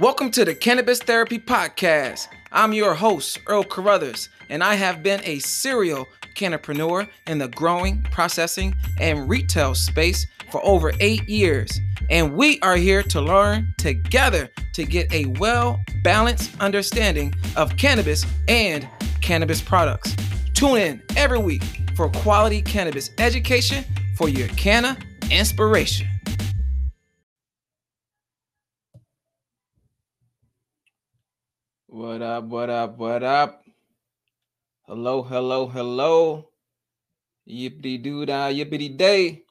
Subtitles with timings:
[0.00, 2.28] Welcome to the Cannabis Therapy Podcast.
[2.50, 8.00] I'm your host, Earl Carruthers, and I have been a serial cannapreneur in the growing,
[8.10, 11.78] processing, and retail space for over eight years.
[12.08, 18.24] And we are here to learn together to get a well balanced understanding of cannabis
[18.48, 18.88] and
[19.20, 20.16] cannabis products.
[20.54, 21.64] Tune in every week
[21.94, 23.84] for quality cannabis education
[24.16, 24.96] for your canna
[25.30, 26.08] inspiration.
[31.92, 33.64] What up, what up, what up?
[34.86, 36.48] Hello, hello, hello.
[37.46, 39.42] Yippity doo yippity day.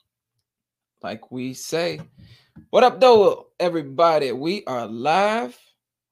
[1.03, 2.01] Like we say.
[2.71, 4.31] What up, though, everybody?
[4.31, 5.55] We are live.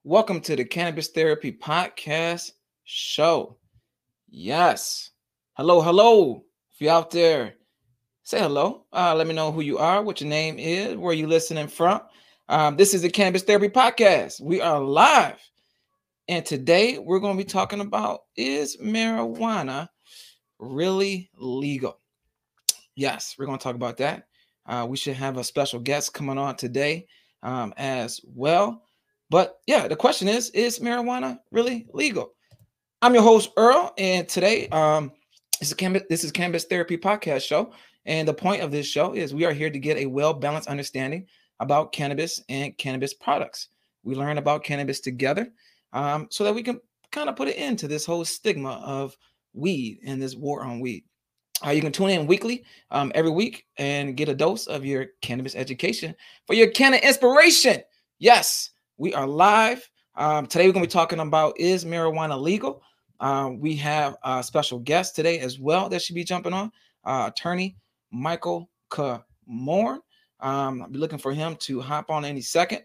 [0.04, 2.52] Welcome to the Cannabis Therapy Podcast
[2.84, 3.58] Show.
[4.30, 5.10] Yes.
[5.54, 6.44] Hello, hello.
[6.72, 7.56] If you're out there,
[8.22, 8.86] say hello.
[8.94, 12.02] Uh, let me know who you are, what your name is, where you listening from.
[12.50, 14.40] Um, this is the Cannabis Therapy Podcast.
[14.40, 15.40] We are live.
[16.30, 19.90] And today we're going to be talking about is marijuana
[20.60, 21.98] really legal?
[22.96, 24.28] Yes, we're going to talk about that.
[24.68, 27.08] Uh, we should have a special guest coming on today
[27.42, 28.84] um, as well.
[29.32, 32.34] But yeah, the question is Is marijuana really legal?
[33.02, 35.12] I'm your host, Earl, and today um,
[35.60, 37.74] this is, Cannabis, this is Cannabis Therapy Podcast Show.
[38.06, 40.70] And the point of this show is we are here to get a well balanced
[40.70, 41.26] understanding
[41.60, 43.70] about cannabis and cannabis products.
[44.04, 45.52] We learn about cannabis together
[45.94, 46.80] um, so that we can
[47.12, 49.18] kind of put an end to this whole stigma of
[49.54, 51.04] weed and this war on weed.
[51.66, 55.08] Uh, you can tune in weekly, um, every week, and get a dose of your
[55.22, 56.16] cannabis education
[56.48, 57.82] for your canna inspiration.
[58.20, 59.90] Yes, we are live.
[60.16, 62.82] Um, today we're going to be talking about is marijuana legal.
[63.20, 66.72] Um, we have a special guest today as well that should be jumping on,
[67.04, 67.76] uh, attorney
[68.12, 70.00] Michael Komorn.
[70.40, 72.84] Um, I'll be looking for him to hop on any second.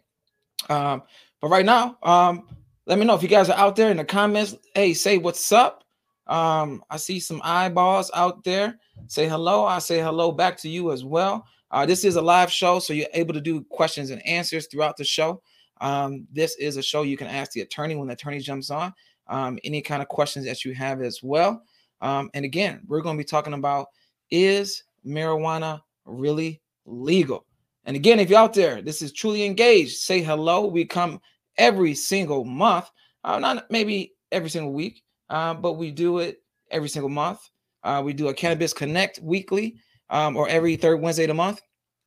[0.69, 1.03] Um,
[1.41, 2.49] but right now, um,
[2.87, 4.57] let me know if you guys are out there in the comments.
[4.75, 5.85] Hey, say what's up.
[6.27, 8.79] Um, I see some eyeballs out there.
[9.07, 9.65] Say hello.
[9.65, 11.47] I say hello back to you as well.
[11.71, 14.97] Uh, this is a live show, so you're able to do questions and answers throughout
[14.97, 15.43] the show.
[15.81, 18.95] Um, this is a show you can ask the attorney when the attorney jumps on.
[19.27, 21.63] Um, any kind of questions that you have as well.
[22.01, 23.89] Um, and again, we're going to be talking about
[24.31, 27.47] is marijuana really legal?
[27.87, 29.97] And again, if you're out there, this is truly engaged.
[29.97, 30.67] Say hello.
[30.67, 31.21] We come
[31.59, 32.91] every single month.
[33.23, 37.49] Uh, not maybe every single week, uh, but we do it every single month.
[37.83, 39.77] Uh, we do a Cannabis Connect weekly
[40.11, 41.61] um, or every third Wednesday of the month.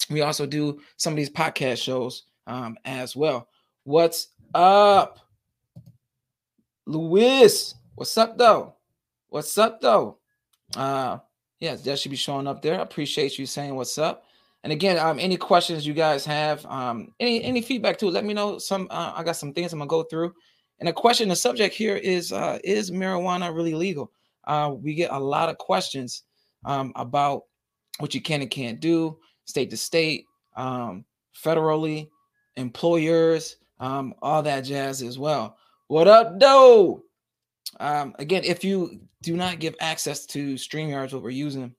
[0.09, 3.47] We also do some of these podcast shows um, as well.
[3.83, 5.19] What's up,
[6.85, 7.75] Luis?
[7.95, 8.75] What's up, though?
[9.29, 10.19] What's up, though?
[10.75, 11.17] Uh,
[11.59, 12.79] yeah, that should be showing up there.
[12.79, 14.25] I appreciate you saying what's up.
[14.63, 18.34] And again, um, any questions you guys have, um, any any feedback too, let me
[18.34, 18.57] know.
[18.57, 20.34] Some uh, I got some things I'm gonna go through.
[20.79, 24.12] And the question, the subject here is: uh, Is marijuana really legal?
[24.45, 26.23] Uh, we get a lot of questions
[26.66, 27.44] um, about
[28.00, 30.25] what you can and can't do, state to state,
[30.56, 32.09] um, federally,
[32.56, 35.57] employers, um, all that jazz as well.
[35.88, 37.03] What up, though?
[37.79, 41.74] Um, again, if you do not give access to StreamYards, what we're using,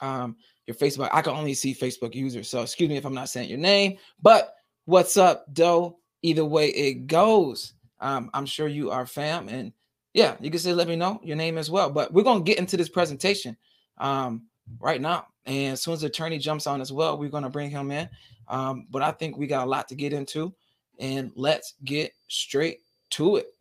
[0.00, 0.36] um,
[0.68, 1.08] your Facebook.
[1.12, 2.46] I can only see Facebook users.
[2.48, 5.96] So excuse me if I'm not saying your name, but what's up, Doe?
[6.22, 7.72] Either way it goes.
[8.00, 9.48] Um, I'm sure you are fam.
[9.48, 9.72] And
[10.12, 11.90] yeah, you can say let me know your name as well.
[11.90, 13.56] But we're gonna get into this presentation
[13.96, 14.42] um,
[14.78, 15.28] right now.
[15.46, 18.06] And as soon as the attorney jumps on as well, we're gonna bring him in.
[18.46, 20.54] Um, but I think we got a lot to get into,
[20.98, 22.80] and let's get straight
[23.10, 23.54] to it.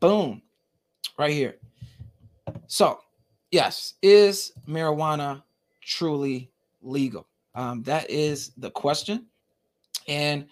[0.00, 0.42] Boom,
[1.18, 1.56] right here.
[2.66, 3.00] So,
[3.50, 5.42] yes, is marijuana
[5.88, 6.50] truly
[6.82, 7.26] legal?
[7.54, 9.26] Um, that is the question.
[10.06, 10.46] And,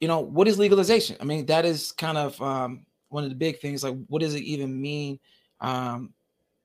[0.00, 1.16] you know, what is legalization?
[1.20, 3.84] I mean, that is kind of um, one of the big things.
[3.84, 5.20] Like, what does it even mean
[5.60, 6.12] um,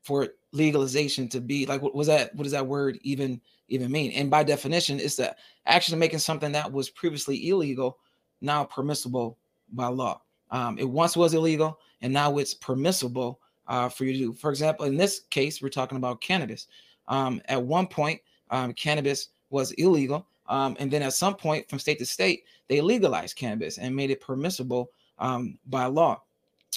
[0.04, 1.82] for legalization to be like?
[1.82, 2.34] What was that?
[2.36, 4.12] What does that word even even mean?
[4.12, 7.98] And by definition, it's the action of making something that was previously illegal
[8.42, 9.38] now permissible
[9.74, 10.22] by law.
[10.52, 14.34] Um, it once was illegal, and now it's permissible uh, for you to do.
[14.34, 16.68] For example, in this case, we're talking about cannabis.
[17.08, 20.28] Um, at one point, um, cannabis was illegal.
[20.48, 24.12] Um, and then at some point, from state to state, they legalized cannabis and made
[24.12, 26.22] it permissible um, by law.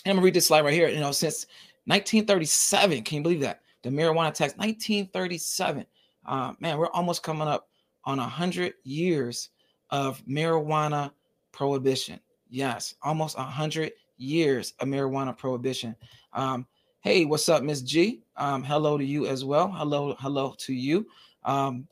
[0.05, 0.89] And I'm gonna read this slide right here.
[0.89, 1.47] You know, since
[1.87, 3.63] 1937, can you believe that?
[3.83, 5.87] The marijuana tax, 1937.
[6.27, 7.69] Uh, man, we're almost coming up
[8.05, 9.51] on 100 years
[9.91, 11.11] of marijuana
[11.53, 12.21] prohibition.
[12.49, 15.95] Yes, almost 100 years of marijuana prohibition.
[16.33, 16.67] Um,
[17.09, 18.21] Hey, what's up, Miss G?
[18.37, 19.73] Um, hello to you as well.
[19.73, 21.07] Hello, hello to you.
[21.43, 21.89] Um,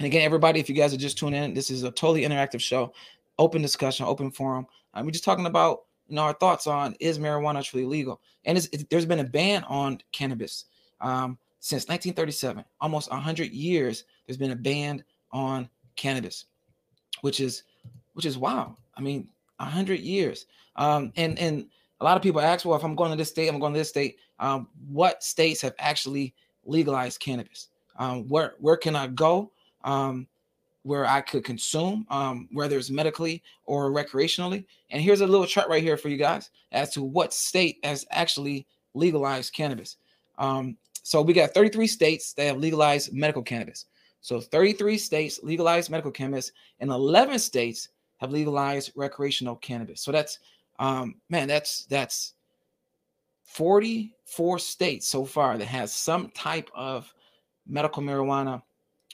[0.00, 2.58] and again, everybody, if you guys are just tuning in, this is a totally interactive
[2.58, 2.92] show.
[3.38, 4.66] open discussion, open forum.
[4.92, 8.58] Um, we're just talking about you know our thoughts on is marijuana truly legal, and
[8.58, 10.64] it, there's been a ban on cannabis
[11.00, 14.02] um, since 1937, almost 100 years.
[14.26, 16.46] There's been a ban on cannabis,
[17.20, 17.62] which is
[18.14, 18.76] which is wow.
[18.96, 19.28] I mean,
[19.58, 20.46] 100 years.
[20.74, 21.68] Um, and and
[22.00, 23.78] a lot of people ask, well, if I'm going to this state, I'm going to
[23.78, 24.18] this state.
[24.38, 26.34] Um, what states have actually
[26.64, 27.68] legalized cannabis?
[27.98, 29.50] Um, where where can I go?
[29.84, 30.26] Um,
[30.82, 34.64] where I could consume, um, whether it's medically or recreationally.
[34.90, 38.06] And here's a little chart right here for you guys as to what state has
[38.10, 39.96] actually legalized cannabis.
[40.38, 43.86] Um, so we got 33 states that have legalized medical cannabis.
[44.20, 47.88] So 33 states legalized medical cannabis, and 11 states
[48.18, 50.02] have legalized recreational cannabis.
[50.02, 50.38] So that's
[50.78, 52.34] um, man, that's that's
[53.44, 57.12] 44 states so far that has some type of
[57.66, 58.62] medical marijuana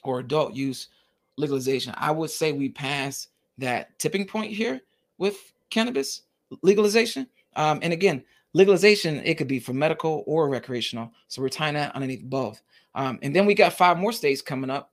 [0.03, 0.89] or adult use
[1.37, 1.95] legalization.
[1.97, 3.29] I would say we passed
[3.59, 4.81] that tipping point here
[5.19, 6.23] with cannabis
[6.63, 7.27] legalization.
[7.55, 11.13] Um, and again, legalization it could be for medical or recreational.
[11.29, 12.63] So we're tying that underneath both.
[12.95, 14.93] Um, and then we got five more states coming up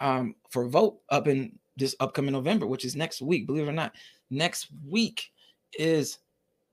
[0.00, 3.46] um, for vote up in this upcoming November, which is next week.
[3.46, 3.94] Believe it or not,
[4.30, 5.30] next week
[5.78, 6.18] is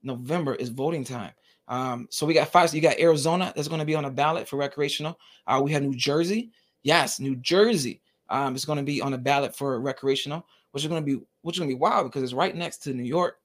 [0.02, 1.32] November is voting time.
[1.68, 2.70] Um, so we got five.
[2.70, 5.18] So you got Arizona that's going to be on a ballot for recreational.
[5.46, 6.50] Uh, we have New Jersey.
[6.82, 10.88] Yes, New Jersey um, is going to be on a ballot for recreational, which is
[10.88, 13.02] going to be which is going to be wild because it's right next to New
[13.02, 13.38] York.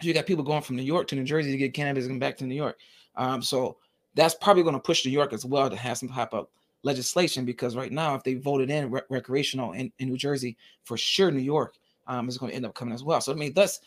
[0.00, 2.18] So you got people going from New York to New Jersey to get cannabis and
[2.18, 2.78] back to New York.
[3.16, 3.76] Um, so
[4.14, 6.48] that's probably going to push New York as well to have some type of
[6.82, 10.96] legislation because right now, if they voted in re- recreational in, in New Jersey, for
[10.96, 11.76] sure New York
[12.06, 13.20] um, is going to end up coming as well.
[13.20, 13.80] So I mean, that's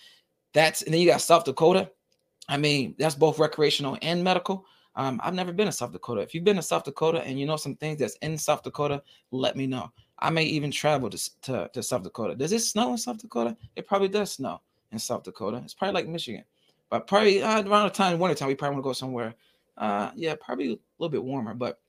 [0.55, 1.91] that's and then you got South Dakota.
[2.47, 4.65] I mean, that's both recreational and medical.
[4.95, 6.21] Um, I've never been to South Dakota.
[6.21, 9.03] If you've been to South Dakota and you know some things that's in South Dakota,
[9.31, 9.91] let me know.
[10.19, 12.35] I may even travel to, to, to South Dakota.
[12.35, 13.57] Does it snow in South Dakota?
[13.75, 14.61] It probably does snow
[14.93, 15.61] in South Dakota.
[15.65, 16.45] It's probably like Michigan,
[16.89, 19.35] but probably uh, around the time wintertime, we probably want to go somewhere.
[19.77, 21.81] Uh, yeah, probably a little bit warmer, but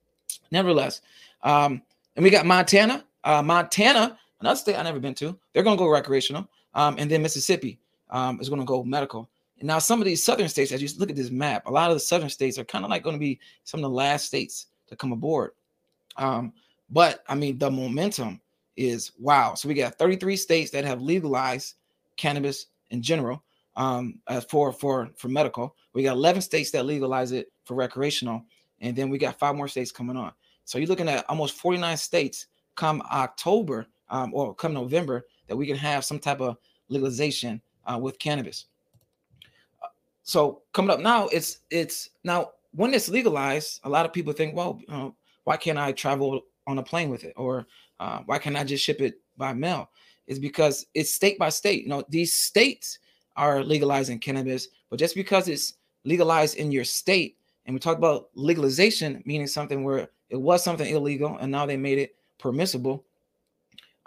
[0.51, 1.03] nevertheless.
[1.45, 1.83] Um,
[2.17, 3.05] and we got Montana.
[3.23, 5.39] Uh, Montana, another state I've never been to.
[5.53, 6.49] They're to go recreational.
[6.75, 7.79] Um, and then Mississippi
[8.11, 9.29] um, is going to go medical.
[9.59, 11.91] And now some of these southern states, as you look at this map, a lot
[11.91, 14.27] of the southern states are kind of like going to be some of the last
[14.27, 15.53] states to come aboard.
[16.17, 16.53] Um,
[16.91, 18.41] but I mean, the momentum
[18.77, 19.55] is wow.
[19.55, 21.75] So we got 33 states that have legalized
[22.17, 23.43] cannabis in general
[23.77, 25.75] um, for for for medical.
[25.93, 28.45] We got 11 states that legalize it for recreational,
[28.81, 30.33] and then we got five more states coming on.
[30.65, 35.67] So you're looking at almost 49 states come October um, or come November that we
[35.67, 36.57] can have some type of
[36.89, 38.67] legalization uh, with cannabis.
[40.23, 44.55] So coming up now, it's it's now when it's legalized, a lot of people think,
[44.55, 47.67] well, know, why can't I travel on a plane with it, or
[48.01, 49.91] uh, why can't I just ship it by mail?
[50.27, 51.85] Is because it's state by state.
[51.85, 52.99] You know, these states
[53.37, 55.75] are legalizing cannabis, but just because it's
[56.05, 60.93] legalized in your state, and we talked about legalization meaning something where it was something
[60.93, 63.05] illegal and now they made it permissible.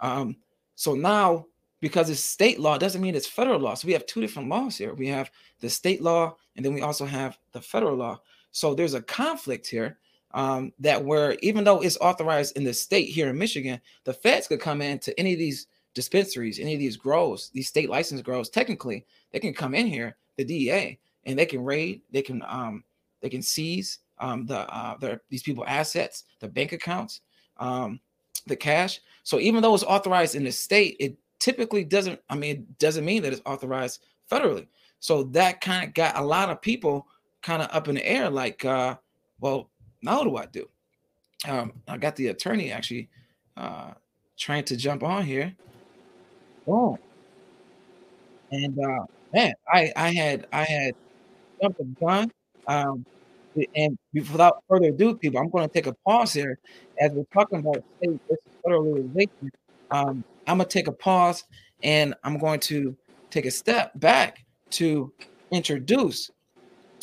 [0.00, 0.36] Um,
[0.74, 1.46] so now
[1.80, 3.74] because it's state law doesn't mean it's federal law.
[3.74, 4.94] So we have two different laws here.
[4.94, 5.30] We have
[5.60, 8.20] the state law, and then we also have the federal law.
[8.52, 9.98] So there's a conflict here
[10.32, 14.46] um, that where even though it's authorized in the state here in Michigan, the feds
[14.46, 18.48] could come into any of these dispensaries, any of these grows, these state license grows.
[18.48, 22.84] Technically, they can come in here, the DEA, and they can raid, they can um,
[23.20, 27.22] they can seize um, the uh, their, these people assets, the bank accounts,
[27.58, 28.00] um,
[28.46, 29.00] the cash.
[29.22, 33.04] So even though it's authorized in the state, it typically doesn't, I mean, it doesn't
[33.04, 34.68] mean that it's authorized federally.
[35.00, 37.06] So that kind of got a lot of people
[37.42, 38.96] kind of up in the air, like, uh,
[39.40, 39.70] well,
[40.02, 40.68] now what do I do?
[41.48, 43.08] Um, I got the attorney actually
[43.56, 43.92] uh,
[44.36, 45.54] trying to jump on here.
[46.68, 46.98] Oh,
[48.50, 50.94] and uh, man, I I had I had
[51.60, 52.30] jumped the gun.
[52.66, 53.06] Um,
[53.74, 56.58] and without further ado, people, I'm going to take a pause here
[57.00, 59.50] as we're talking about state versus federal legalization.
[59.90, 61.44] Um, I'm gonna take a pause
[61.82, 62.96] and I'm going to
[63.30, 65.12] take a step back to
[65.50, 66.30] introduce.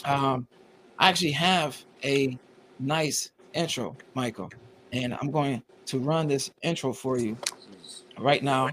[0.05, 0.47] Um,
[0.99, 2.37] I actually have a
[2.79, 4.49] nice intro, Michael,
[4.91, 7.37] and I'm going to run this intro for you
[8.19, 8.69] right now.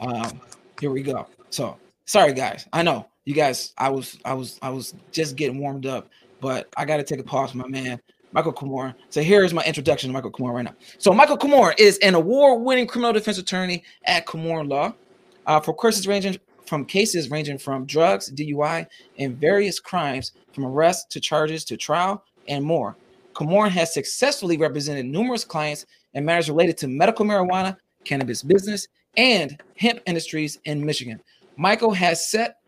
[0.00, 0.40] Um,
[0.80, 1.26] here we go.
[1.50, 3.72] So sorry guys, I know you guys.
[3.78, 6.08] I was I was I was just getting warmed up,
[6.40, 8.00] but I got to take a pause, my man.
[8.36, 8.94] Michael Komorn.
[9.08, 10.74] So here's my introduction to Michael Komorn right now.
[10.98, 14.92] So Michael Komorn is an award-winning criminal defense attorney at Komorn Law
[15.46, 18.86] uh, for cases ranging from cases ranging from drugs, DUI,
[19.18, 22.94] and various crimes, from arrest to charges to trial and more.
[23.32, 29.58] Komorn has successfully represented numerous clients in matters related to medical marijuana, cannabis business, and
[29.78, 31.22] hemp industries in Michigan.
[31.56, 32.58] Michael has set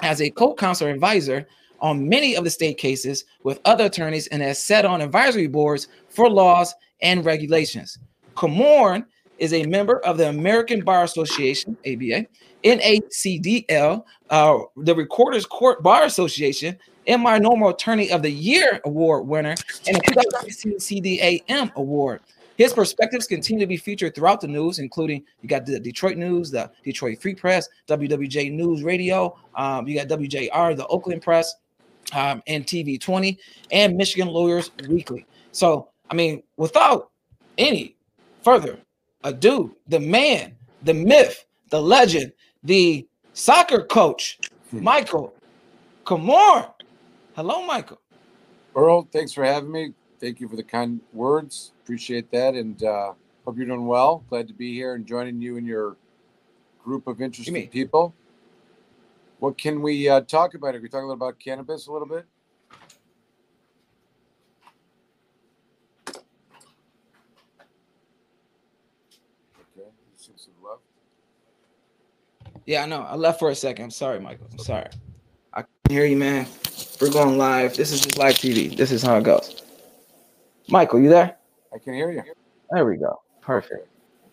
[0.00, 1.46] as a co-counsel advisor
[1.80, 5.88] on many of the state cases with other attorneys and has sat on advisory boards
[6.08, 7.98] for laws and regulations.
[8.36, 9.04] Komorn
[9.38, 12.26] is a member of the American Bar Association, ABA,
[12.64, 19.26] NACDL, uh, the Recorders Court Bar Association, and my NORML Attorney of the Year Award
[19.26, 19.54] winner,
[19.86, 22.20] and a 2016 CDAM Award.
[22.58, 26.50] His perspectives continue to be featured throughout the news, including you got the Detroit News,
[26.50, 31.54] the Detroit Free Press, WWJ News Radio, um, you got WJR, the Oakland Press,
[32.12, 33.38] um, and TV 20,
[33.70, 35.26] and Michigan Lawyers Weekly.
[35.52, 37.10] So, I mean, without
[37.56, 37.96] any
[38.42, 38.78] further
[39.24, 44.38] ado, the man, the myth, the legend, the soccer coach,
[44.70, 44.82] hmm.
[44.82, 45.34] Michael
[46.04, 46.72] Komorn.
[47.34, 48.00] Hello, Michael.
[48.74, 49.92] Earl, thanks for having me.
[50.20, 51.72] Thank you for the kind words.
[51.84, 52.54] Appreciate that.
[52.54, 53.12] And uh,
[53.44, 54.24] hope you're doing well.
[54.28, 55.96] Glad to be here and joining you and your
[56.82, 58.14] group of interesting people.
[59.38, 60.74] What can we uh, talk about?
[60.74, 62.26] Are we talk a little about cannabis a little bit?
[72.66, 73.00] Yeah, I know.
[73.00, 73.84] I left for a second.
[73.84, 74.46] I'm sorry, Michael.
[74.52, 74.88] I'm sorry.
[75.54, 76.46] I can hear you, man.
[77.00, 77.74] We're going live.
[77.74, 78.76] This is just live TV.
[78.76, 79.62] This is how it goes.
[80.68, 81.38] Michael, you there?
[81.74, 82.22] I can hear you.
[82.70, 83.22] There we go.
[83.40, 83.88] Perfect.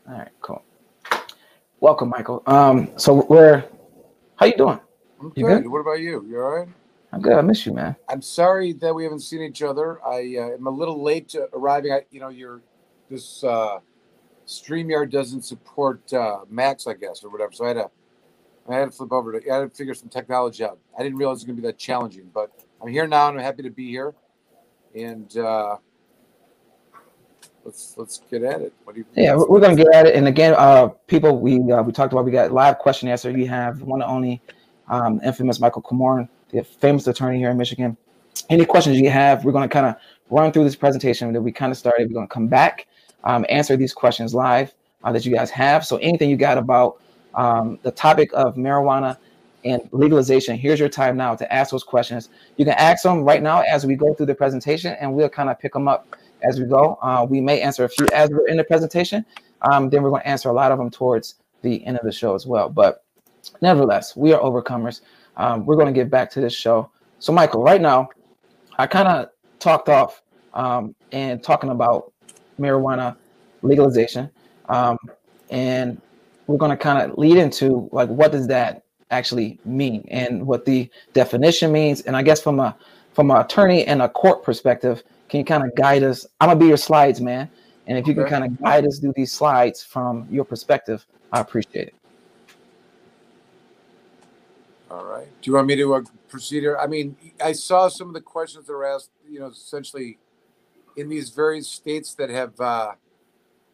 [0.09, 0.61] All right, cool.
[1.79, 2.43] Welcome, Michael.
[2.45, 3.63] Um, so we're
[4.35, 4.79] how you doing?
[5.19, 5.63] I'm you good.
[5.63, 5.71] good.
[5.71, 6.25] What about you?
[6.27, 6.67] You all right?
[7.11, 7.33] I'm good.
[7.33, 7.95] I miss you, man.
[8.09, 10.05] I'm sorry that we haven't seen each other.
[10.05, 11.93] I uh, am a little late to arriving.
[11.93, 12.61] I, you know, your
[13.09, 13.79] this uh,
[14.47, 17.51] Streamyard doesn't support uh, Macs, I guess, or whatever.
[17.53, 17.89] So I had to
[18.67, 20.79] I had to flip over to, I had to figure some technology out.
[20.97, 23.37] I didn't realize it was going to be that challenging, but I'm here now and
[23.37, 24.13] I'm happy to be here.
[24.95, 25.77] And uh,
[27.63, 28.73] let's let's get at it.
[28.83, 29.05] What do you?
[29.15, 30.15] Yeah, we're, going to get at it.
[30.15, 33.29] And again, uh, people, we uh, we talked about we got live question answer.
[33.29, 34.41] You have one and only
[34.87, 37.97] um, infamous Michael Komorn, the famous attorney here in Michigan.
[38.49, 39.95] Any questions you have, we're going to kind of
[40.29, 42.09] run through this presentation that we kind of started.
[42.09, 42.87] We're going to come back,
[43.23, 44.73] um, answer these questions live
[45.03, 45.85] uh, that you guys have.
[45.85, 47.01] So anything you got about
[47.35, 49.17] um, the topic of marijuana
[49.63, 50.57] and legalization.
[50.57, 52.29] Here's your time now to ask those questions.
[52.57, 55.49] You can ask them right now as we go through the presentation, and we'll kind
[55.49, 56.99] of pick them up as we go.
[57.01, 59.25] Uh, we may answer a few as we're in the presentation.
[59.61, 62.11] Um, then we're going to answer a lot of them towards the end of the
[62.11, 62.69] show as well.
[62.69, 63.03] But
[63.61, 65.01] nevertheless, we are overcomers.
[65.37, 66.89] Um, we're going to get back to this show.
[67.19, 68.09] So, Michael, right now,
[68.77, 70.21] I kind of talked off
[70.53, 72.11] um, and talking about
[72.59, 73.17] marijuana
[73.61, 74.29] legalization.
[74.69, 74.97] Um,
[75.49, 76.01] and
[76.47, 80.65] we're going to kind of lead into like what does that actually mean and what
[80.65, 82.75] the definition means and i guess from a
[83.13, 86.59] from an attorney and a court perspective can you kind of guide us i'm gonna
[86.59, 87.49] be your slides man
[87.87, 91.39] and if you can kind of guide us through these slides from your perspective i
[91.39, 91.95] appreciate it
[94.95, 98.07] all right do you want me to uh, proceed here i mean i saw some
[98.07, 100.17] of the questions that were asked you know essentially
[100.95, 102.93] in these various states that have uh,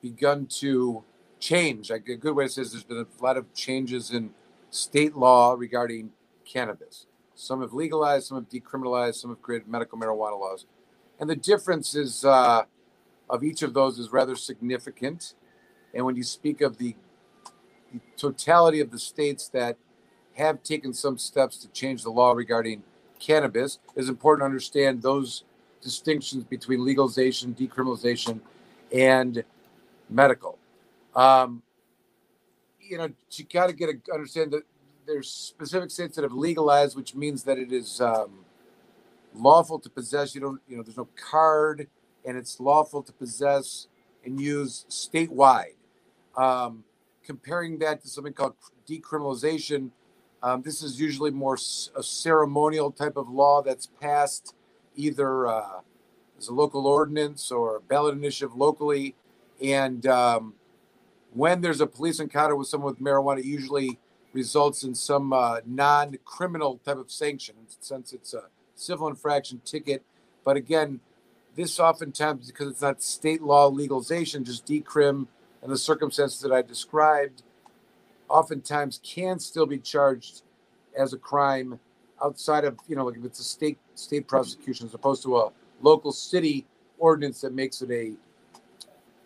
[0.01, 1.03] begun to
[1.39, 1.89] change.
[1.89, 4.31] Like a good way to say is there's been a lot of changes in
[4.69, 6.11] state law regarding
[6.45, 7.07] cannabis.
[7.35, 10.65] Some have legalized, some have decriminalized, some have created medical marijuana laws.
[11.19, 12.63] And the difference is uh,
[13.29, 15.33] of each of those is rather significant.
[15.93, 16.95] And when you speak of the,
[17.93, 19.77] the totality of the states that
[20.41, 22.83] have taken some steps to change the law regarding
[23.19, 25.43] cannabis, it's important to understand those
[25.81, 28.41] distinctions between legalization, decriminalization,
[28.91, 29.43] and
[30.09, 30.57] medical.
[31.15, 31.61] Um,
[32.79, 34.63] you know, you got to get a, understand that
[35.05, 38.45] there's specific states that have legalized, which means that it is um,
[39.33, 40.35] lawful to possess.
[40.35, 41.87] You don't, you know, there's no card,
[42.25, 43.87] and it's lawful to possess
[44.25, 45.75] and use statewide.
[46.35, 46.83] Um,
[47.25, 48.55] comparing that to something called
[48.87, 49.91] decriminalization,
[50.43, 51.57] um, this is usually more
[51.95, 54.55] a ceremonial type of law that's passed
[54.95, 55.79] either uh,
[56.37, 59.15] as a local ordinance or a ballot initiative locally,
[59.63, 60.53] and um,
[61.33, 63.99] when there's a police encounter with someone with marijuana, it usually
[64.33, 68.43] results in some uh, non-criminal type of sanction, since it's a
[68.75, 70.03] civil infraction ticket.
[70.43, 70.99] But again,
[71.55, 75.27] this oftentimes because it's not state law legalization, just decrim
[75.61, 77.43] and the circumstances that I described,
[78.31, 80.43] oftentimes can still be charged
[80.97, 81.79] as a crime
[82.23, 85.51] outside of you know like if it's a state state prosecution as opposed to a
[85.81, 86.65] local city
[86.97, 88.13] ordinance that makes it a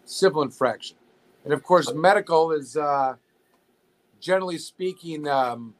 [0.06, 0.98] civil infraction.
[1.44, 3.16] And of course, medical is uh,
[4.20, 5.74] generally speaking um,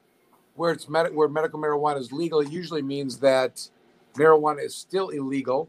[0.54, 2.40] where it's med- where medical marijuana is legal.
[2.40, 3.68] It usually means that
[4.14, 5.68] marijuana is still illegal,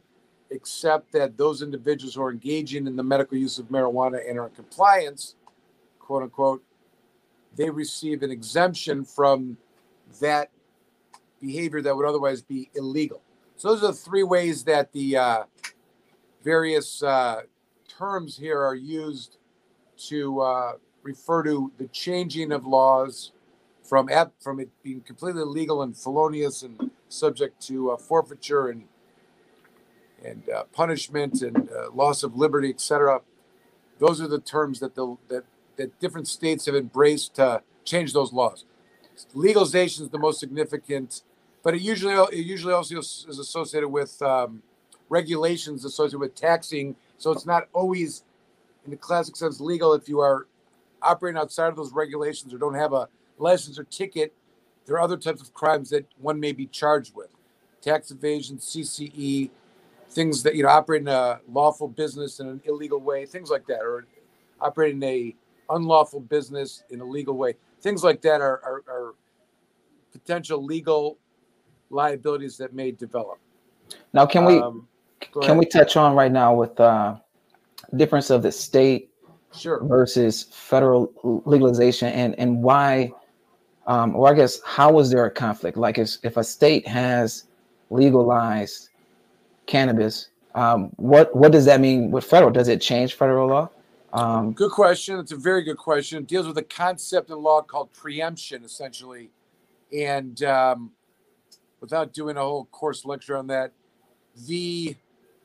[0.52, 4.48] except that those individuals who are engaging in the medical use of marijuana and are
[4.48, 5.36] in compliance,
[6.00, 6.64] quote unquote,
[7.58, 9.58] they receive an exemption from
[10.22, 10.52] that
[11.42, 13.22] behavior that would otherwise be illegal.
[13.58, 15.44] So those are the three ways that the uh,
[16.44, 17.42] various uh,
[17.88, 19.38] terms here are used
[19.98, 23.32] to uh, refer to the changing of laws
[23.84, 28.86] from ap- from it being completely illegal and felonious and subject to uh, forfeiture and
[30.24, 33.22] and uh, punishment and uh, loss of liberty, etc.
[34.00, 35.44] Those are the terms that the that
[35.78, 38.66] that different states have embraced to change those laws.
[39.34, 41.24] Legalization is the most significant,
[41.64, 44.62] but it usually it usually also is associated with um,
[45.10, 46.96] regulations associated with taxing.
[47.18, 48.24] So it's not always,
[48.86, 50.48] in the classic sense, legal if you are
[51.02, 53.08] operating outside of those regulations or don't have a
[53.38, 54.34] license or ticket.
[54.86, 57.30] There are other types of crimes that one may be charged with:
[57.82, 59.50] tax evasion, CCE,
[60.10, 63.82] things that you know, operating a lawful business in an illegal way, things like that,
[63.82, 64.06] or
[64.62, 65.36] operating a
[65.70, 67.56] unlawful business in a legal way.
[67.82, 69.16] Things like that are, are, are
[70.12, 71.18] potential legal
[71.90, 73.40] liabilities that may develop.
[74.14, 74.88] Now, can we um,
[75.20, 75.58] can ahead.
[75.58, 77.16] we touch on right now with uh,
[77.96, 79.10] difference of the state
[79.56, 79.84] sure.
[79.84, 81.12] versus federal
[81.46, 83.12] legalization and and why,
[83.86, 85.78] um, or I guess how was there a conflict?
[85.78, 87.46] Like if if a state has
[87.90, 88.90] legalized
[89.66, 92.52] cannabis, um, what what does that mean with federal?
[92.52, 93.70] Does it change federal law?
[94.14, 95.20] Um, good question.
[95.20, 96.20] It's a very good question.
[96.20, 99.32] It deals with a concept in law called preemption, essentially.
[99.92, 100.92] And um,
[101.82, 103.72] without doing a whole course lecture on that,
[104.48, 104.96] the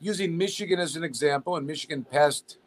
[0.00, 2.58] using Michigan as an example, and Michigan passed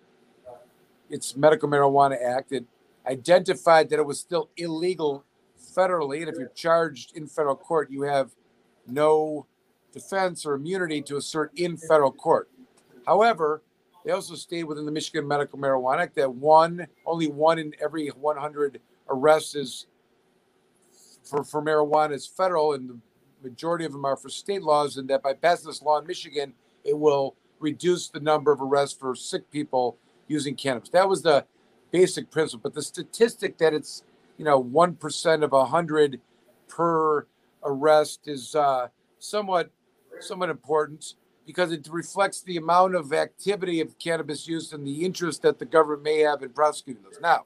[1.10, 2.52] its Medical Marijuana Act.
[2.52, 2.66] It
[3.06, 5.24] identified that it was still illegal
[5.60, 8.32] federally, and if you're charged in federal court, you have
[8.88, 9.46] no
[9.92, 12.50] defense or immunity to assert in federal court.
[13.06, 13.62] However,
[14.06, 18.08] they also stayed within the Michigan Medical Marijuana Act that one, only one in every
[18.10, 19.88] 100 arrests is
[21.24, 23.00] for, for marijuana is federal, and the
[23.42, 26.54] majority of them are for state laws, and that by passing this law in Michigan,
[26.84, 30.90] it will reduce the number of arrests for sick people using cannabis.
[30.90, 31.46] That was the
[31.92, 32.62] basic principle.
[32.70, 34.04] But the statistic that it's,
[34.38, 36.22] you know, 1% of 100
[36.68, 37.26] per
[37.64, 39.72] arrest is uh, somewhat
[40.20, 41.16] somewhat important
[41.46, 45.66] because it reflects the amount of activity of cannabis use and the interest that the
[45.66, 47.20] government may have in prosecuting those.
[47.22, 47.46] Now,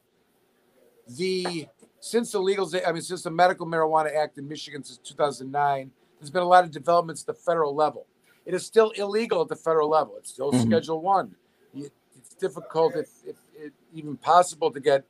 [1.07, 1.67] the
[1.99, 6.29] since the legal, I mean, since the Medical Marijuana Act in Michigan since 2009, there's
[6.29, 8.05] been a lot of developments at the federal level.
[8.45, 10.15] It is still illegal at the federal level.
[10.17, 10.69] It's still mm-hmm.
[10.69, 11.35] Schedule One.
[11.73, 15.03] It's difficult, if, if, if, even possible, to get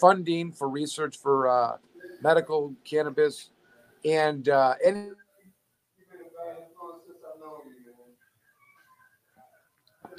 [0.00, 1.76] funding for research for uh,
[2.22, 3.50] medical cannabis,
[4.04, 5.12] and uh, and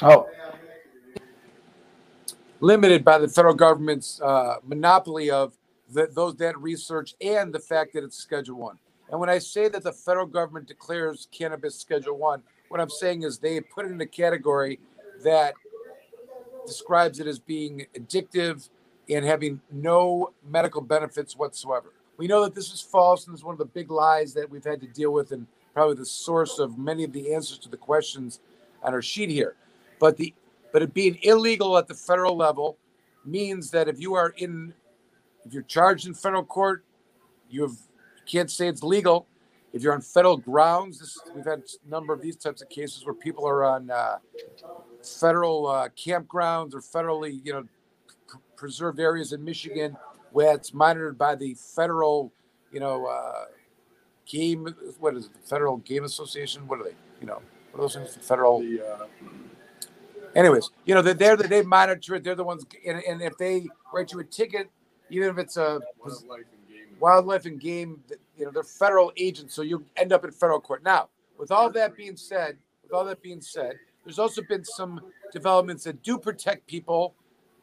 [0.01, 0.27] Oh.
[2.59, 5.57] Limited by the federal government's uh, monopoly of
[5.91, 8.77] the, those that research and the fact that it's Schedule One.
[9.09, 13.23] And when I say that the federal government declares cannabis Schedule One, what I'm saying
[13.23, 14.79] is they put it in a category
[15.23, 15.53] that
[16.65, 18.69] describes it as being addictive
[19.09, 21.93] and having no medical benefits whatsoever.
[22.17, 24.63] We know that this is false, and it's one of the big lies that we've
[24.63, 27.77] had to deal with, and probably the source of many of the answers to the
[27.77, 28.39] questions
[28.83, 29.55] on our sheet here.
[30.01, 30.33] But the
[30.73, 32.77] but it being illegal at the federal level
[33.23, 34.73] means that if you are in
[35.45, 36.83] if you're charged in federal court,
[37.49, 37.77] you have
[38.25, 39.27] can't say it's legal.
[39.73, 43.05] If you're on federal grounds, this, we've had a number of these types of cases
[43.05, 44.17] where people are on uh,
[45.03, 47.63] federal uh, campgrounds or federally, you know,
[48.27, 49.95] pr- preserved areas in Michigan
[50.31, 52.33] where it's monitored by the federal,
[52.71, 53.45] you know, uh,
[54.25, 54.75] game.
[54.99, 55.33] What is it?
[55.33, 56.67] The Federal Game Association?
[56.67, 56.95] What are they?
[57.21, 58.15] You know, what are those things?
[58.15, 58.59] The federal.
[58.61, 59.05] The, uh,
[60.35, 62.23] anyways, you know, they're there, they monitor it.
[62.23, 64.69] They're the ones, and, and if they write you a ticket,
[65.09, 68.03] even if it's a wildlife and game, wildlife and game
[68.41, 70.83] you know, they're federal agents, so you end up in federal court.
[70.83, 74.99] Now, with all that being said, with all that being said, there's also been some
[75.31, 77.13] developments that do protect people,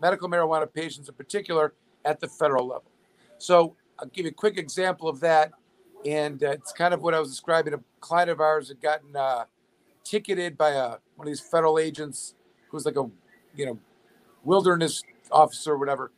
[0.00, 2.90] medical marijuana patients in particular, at the federal level.
[3.38, 5.50] So I'll give you a quick example of that.
[6.06, 7.74] And uh, it's kind of what I was describing.
[7.74, 9.46] A client of ours had gotten uh,
[10.04, 12.34] ticketed by a, one of these federal agents
[12.70, 13.08] who's like a,
[13.56, 13.78] you know,
[14.44, 16.10] wilderness officer or whatever,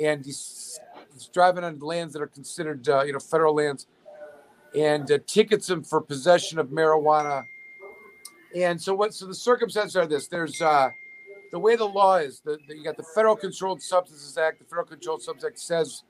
[0.00, 0.78] and he's,
[1.12, 3.86] he's driving on lands that are considered, uh, you know, federal lands,
[4.76, 7.44] and uh, tickets him for possession of marijuana.
[8.54, 9.14] And so what?
[9.14, 10.90] So the circumstances are this: there's uh,
[11.52, 12.40] the way the law is.
[12.40, 14.58] The, the, you got the Federal Controlled Substances Act.
[14.58, 16.02] The Federal Controlled Substances Act says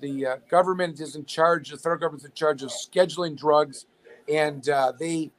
[0.00, 1.70] the uh, government is in charge.
[1.70, 3.86] The federal government's in charge of scheduling drugs,
[4.28, 5.30] and uh, they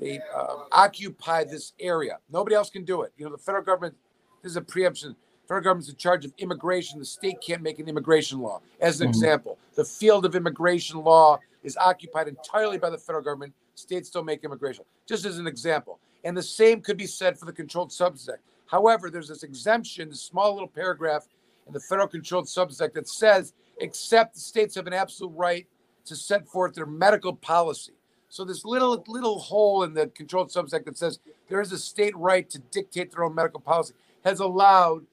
[0.00, 2.18] they uh, occupy this area.
[2.30, 3.12] Nobody else can do it.
[3.16, 3.94] You know, the federal government,
[4.42, 5.14] this is a preemption.
[5.46, 6.98] federal government's in charge of immigration.
[6.98, 8.60] The state can't make an immigration law.
[8.80, 9.10] As an mm-hmm.
[9.10, 13.52] example, the field of immigration law is occupied entirely by the federal government.
[13.74, 14.84] States don't make immigration.
[15.06, 16.00] Just as an example.
[16.24, 18.42] And the same could be said for the Controlled Substance Act.
[18.66, 21.26] However, there's this exemption, this small little paragraph
[21.66, 25.66] in the Federal Controlled Substance Act that says, except the states have an absolute right
[26.06, 27.92] to set forth their medical policy.
[28.30, 32.16] So this little little hole in the Controlled Substance that says there is a state
[32.16, 33.92] right to dictate their own medical policy
[34.24, 35.04] has allowed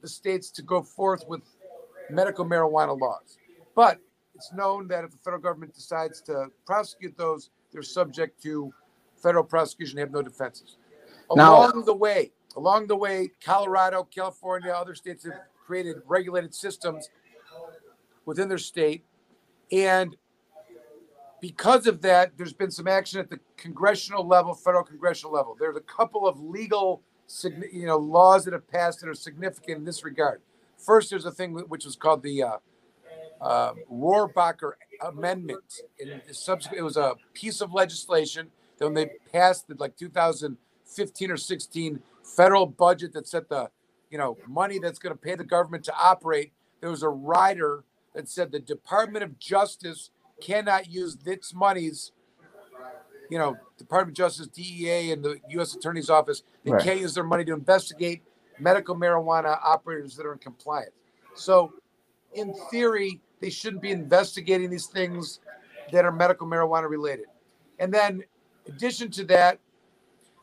[0.00, 1.42] the states to go forth with
[2.10, 3.36] medical marijuana laws.
[3.74, 3.98] But
[4.34, 8.72] it's known that if the federal government decides to prosecute those, they're subject to
[9.22, 10.76] federal prosecution, They have no defenses.
[11.34, 15.34] Now, along the way, along the way, Colorado, California, other states have
[15.66, 17.08] created regulated systems
[18.24, 19.04] within their state.
[19.70, 20.16] And
[21.42, 25.56] because of that, there's been some action at the congressional level, federal congressional level.
[25.58, 27.02] There's a couple of legal,
[27.72, 30.40] you know, laws that have passed that are significant in this regard.
[30.78, 32.56] First, there's a thing which was called the uh,
[33.40, 34.74] uh, Rohrabacher
[35.04, 35.82] Amendment.
[36.30, 41.36] Subsequent, it was a piece of legislation that when they passed the like 2015 or
[41.36, 43.68] 16 federal budget that set the
[44.10, 47.82] you know money that's going to pay the government to operate, there was a rider
[48.14, 50.10] that said the Department of Justice
[50.42, 52.12] cannot use its monies.
[53.30, 55.74] You know, Department of Justice, DEA, and the U.S.
[55.74, 56.82] Attorney's Office, they right.
[56.82, 58.22] can't use their money to investigate
[58.58, 60.92] medical marijuana operators that are in compliance.
[61.34, 61.72] So,
[62.34, 65.40] in theory, they shouldn't be investigating these things
[65.92, 67.26] that are medical marijuana related.
[67.78, 68.22] And then,
[68.66, 69.58] in addition to that,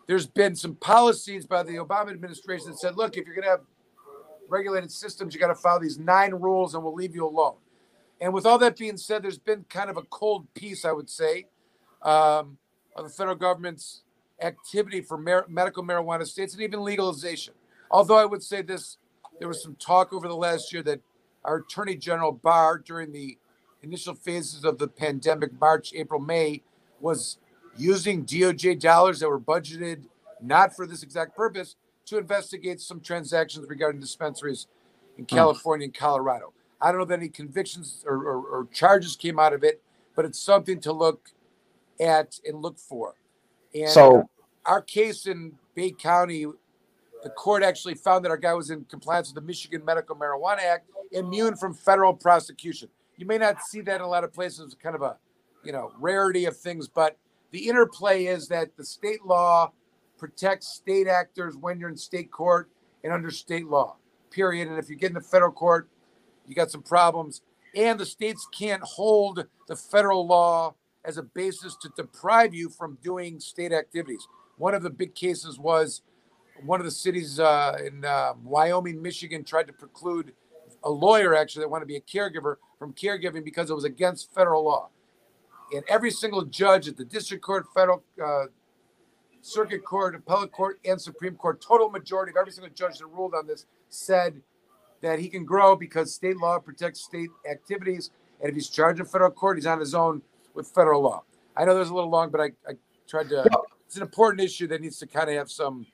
[0.08, 3.52] there's been some policies by the Obama administration that said, look, if you're going to
[3.52, 3.62] have
[4.48, 7.56] regulated systems, you got to follow these nine rules and we'll leave you alone.
[8.22, 11.10] And with all that being said, there's been kind of a cold peace, I would
[11.10, 11.48] say,
[12.02, 12.58] um,
[12.96, 14.04] of the federal government's
[14.42, 17.54] activity for mar- medical marijuana states and even legalization.
[17.92, 18.98] Although I would say this,
[19.40, 21.02] there was some talk over the last year that
[21.46, 23.38] our Attorney General Barr, during the
[23.82, 26.62] initial phases of the pandemic, March, April, May,
[27.00, 27.38] was
[27.78, 30.06] using DOJ dollars that were budgeted
[30.42, 34.68] not for this exact purpose to investigate some transactions regarding dispensaries
[35.18, 35.36] in hmm.
[35.36, 36.54] California and Colorado.
[36.82, 39.82] I don't know that any convictions or, or, or charges came out of it,
[40.16, 41.30] but it's something to look
[42.00, 43.16] at and look for.
[43.74, 44.30] And so,
[44.66, 46.46] our case in Bay County,
[47.24, 50.60] the court actually found that our guy was in compliance with the Michigan Medical Marijuana
[50.60, 52.90] Act, immune from federal prosecution.
[53.18, 55.18] You may not see that in a lot of places, kind of a
[55.64, 57.18] you know rarity of things, but
[57.52, 59.72] the interplay is that the state law
[60.18, 62.70] protects state actors when you're in state court
[63.04, 63.96] and under state law.
[64.32, 64.68] Period.
[64.68, 65.90] And if you get in the federal court,
[66.50, 67.42] you got some problems.
[67.76, 70.74] And the states can't hold the federal law
[71.06, 74.28] as a basis to deprive you from doing state activities.
[74.58, 76.02] One of the big cases was
[76.66, 80.34] one of the cities uh, in uh, Wyoming, Michigan tried to preclude
[80.84, 84.34] a lawyer actually that wanted to be a caregiver from caregiving because it was against
[84.34, 84.90] federal law.
[85.74, 88.46] And every single judge at the district court, federal uh,
[89.42, 93.36] circuit court, appellate court, and Supreme Court, total majority of every single judge that ruled
[93.36, 94.42] on this said
[95.02, 98.12] that he can grow because state law protects state activities.
[98.42, 100.22] And if he's charged in federal court, he's on his own
[100.54, 101.24] with federal law.
[101.56, 102.74] I know there's a little long, but I, I
[103.08, 103.46] tried to.
[103.86, 105.86] It's an important issue that needs to kind of have some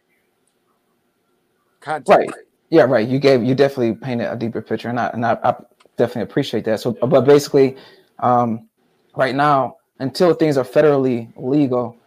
[1.80, 2.10] context.
[2.10, 2.30] Right.
[2.70, 2.84] Yeah.
[2.84, 3.08] Right.
[3.08, 3.44] You gave.
[3.44, 5.56] You definitely painted a deeper picture, and I and I, I
[5.98, 6.82] definitely appreciate that.
[6.82, 7.78] So, but basically,
[8.20, 8.68] um,
[9.16, 11.98] right now, until things are federally legal,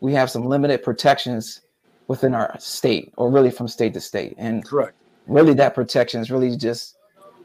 [0.00, 1.62] we have some limited protections
[2.08, 4.34] within our state, or really from state to state.
[4.38, 6.96] And correct really that protection is really just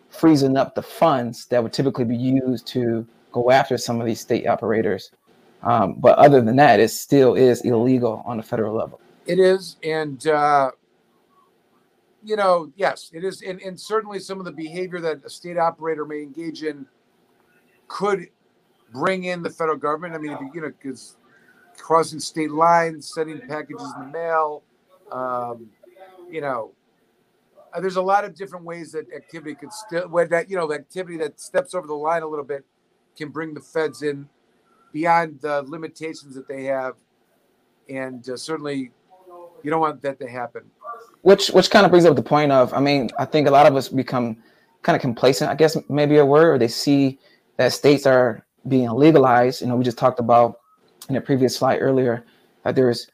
[0.09, 4.21] freezing up the funds that would typically be used to go after some of these
[4.21, 5.11] state operators.
[5.63, 8.99] Um, but other than that, it still is illegal on the federal level.
[9.25, 10.71] It is, and uh,
[12.23, 15.57] you know, yes, it is, and, and certainly some of the behavior that a state
[15.57, 16.85] operator may engage in
[17.87, 18.27] could
[18.91, 20.13] bring in the federal government.
[20.13, 21.15] I mean, you, you know, because
[21.77, 24.63] crossing state lines, sending packages in the mail,
[25.11, 25.69] um,
[26.29, 26.71] you know,
[27.73, 30.71] uh, there's a lot of different ways that activity could still where that you know
[30.73, 32.65] activity that steps over the line a little bit
[33.17, 34.27] can bring the feds in
[34.91, 36.95] beyond the limitations that they have.
[37.89, 38.91] And uh, certainly
[39.63, 40.63] you don't want that to happen.
[41.21, 43.65] Which which kind of brings up the point of i mean i think a lot
[43.65, 44.37] of us become
[44.83, 47.17] kind of complacent i guess maybe a word or they see
[47.57, 49.61] that states are being legalized.
[49.61, 50.59] You know we just talked about
[51.09, 52.25] in a previous slide earlier
[52.63, 53.07] that there's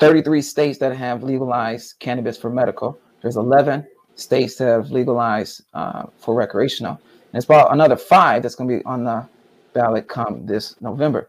[0.00, 2.98] 33 states that have legalized cannabis for medical.
[3.22, 6.92] There's 11 states that have legalized uh, for recreational.
[6.92, 9.26] And it's about another five that's going to be on the
[9.72, 11.28] ballot come this November.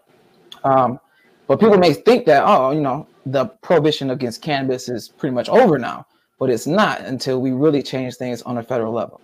[0.63, 0.99] Um,
[1.47, 5.49] but people may think that, oh, you know, the prohibition against cannabis is pretty much
[5.49, 6.05] over now.
[6.39, 9.21] but it's not until we really change things on a federal level.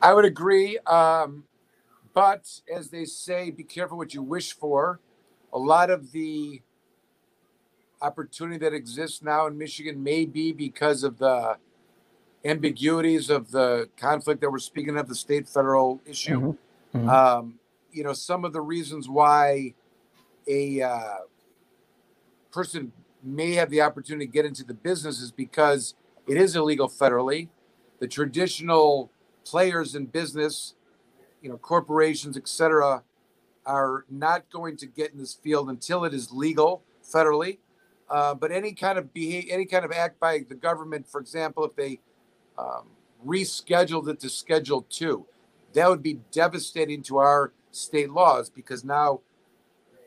[0.00, 0.78] I would agree.
[0.86, 1.44] Um,
[2.12, 5.00] but as they say, be careful what you wish for.
[5.52, 6.60] A lot of the
[8.02, 11.56] opportunity that exists now in Michigan may be because of the
[12.44, 16.54] ambiguities of the conflict that we're speaking of, the state federal issue.
[16.92, 16.98] Mm-hmm.
[16.98, 17.08] Mm-hmm.
[17.08, 17.58] Um,
[17.92, 19.74] you know, some of the reasons why
[20.46, 21.18] a uh,
[22.50, 25.94] person may have the opportunity to get into the business is because
[26.26, 27.48] it is illegal federally.
[28.00, 29.10] The traditional
[29.44, 30.74] players in business,
[31.40, 33.04] you know, corporations, etc.,
[33.64, 37.58] are not going to get in this field until it is legal federally.
[38.12, 41.64] Uh, but any kind of behavior, any kind of act by the government, for example,
[41.64, 41.98] if they
[42.58, 42.84] um,
[43.26, 45.24] rescheduled it to Schedule Two,
[45.72, 49.20] that would be devastating to our state laws because now,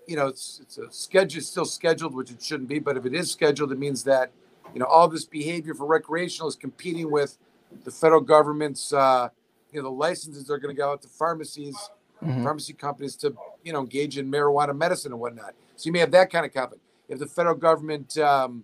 [0.07, 2.77] you know, it's, it's a schedule, it's still scheduled, which it shouldn't be.
[2.77, 4.29] But if it is scheduled, it means that
[4.71, 7.39] you know all this behavior for recreational is competing with
[7.85, 9.29] the federal government's, uh,
[9.71, 11.75] you know, the licenses are going to go out to pharmacies,
[12.23, 12.43] mm-hmm.
[12.43, 15.55] pharmacy companies to you know engage in marijuana medicine and whatnot.
[15.75, 16.84] So you may have that kind of conflict.
[17.07, 18.63] If the federal government um,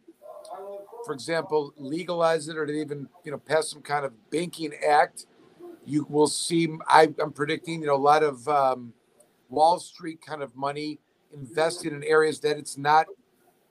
[1.06, 5.26] for example, legalize it or to even you know pass some kind of banking act,
[5.86, 6.70] you will see.
[6.88, 8.94] I, am predicting you know a lot of um,
[9.50, 11.00] Wall Street kind of money
[11.34, 13.08] invested in areas that it's not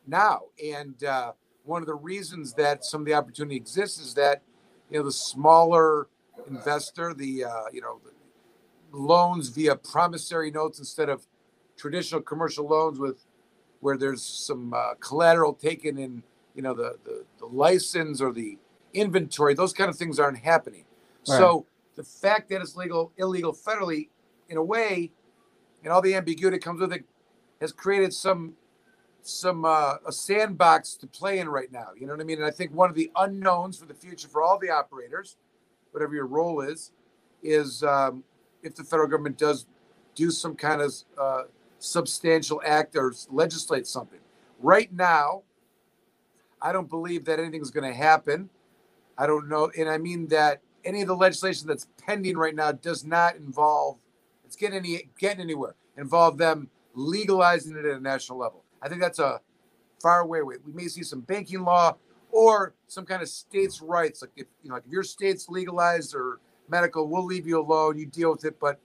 [0.06, 0.42] now.
[0.62, 1.32] And uh,
[1.64, 4.42] one of the reasons that some of the opportunity exists is that
[4.90, 6.08] you know the smaller
[6.48, 8.00] investor, the uh, you know
[8.90, 11.26] the loans via promissory notes instead of
[11.76, 13.24] traditional commercial loans with
[13.80, 16.22] where there's some uh, collateral taken in
[16.54, 18.58] you know the, the, the license or the
[18.92, 20.84] inventory those kind of things aren't happening
[21.28, 21.38] right.
[21.38, 21.66] so
[21.96, 24.08] the fact that it's legal illegal federally
[24.48, 25.10] in a way
[25.82, 27.04] and all the ambiguity comes with it
[27.60, 28.54] has created some
[29.22, 32.46] some uh, a sandbox to play in right now you know what i mean and
[32.46, 35.36] i think one of the unknowns for the future for all the operators
[35.92, 36.92] whatever your role is
[37.42, 38.24] is um,
[38.62, 39.66] if the federal government does
[40.14, 41.42] do some kind of uh,
[41.80, 44.20] substantial act or legislate something
[44.60, 45.42] right now
[46.62, 48.50] I don't believe that anything's going to happen.
[49.16, 49.70] I don't know.
[49.76, 53.98] And I mean that any of the legislation that's pending right now does not involve,
[54.44, 58.64] it's getting, any, getting anywhere, involve them legalizing it at a national level.
[58.82, 59.40] I think that's a
[60.02, 60.56] far away way.
[60.64, 61.96] We may see some banking law
[62.30, 64.22] or some kind of states' rights.
[64.22, 67.98] Like if you know, like if your state's legalized or medical, we'll leave you alone.
[67.98, 68.80] You deal with it, but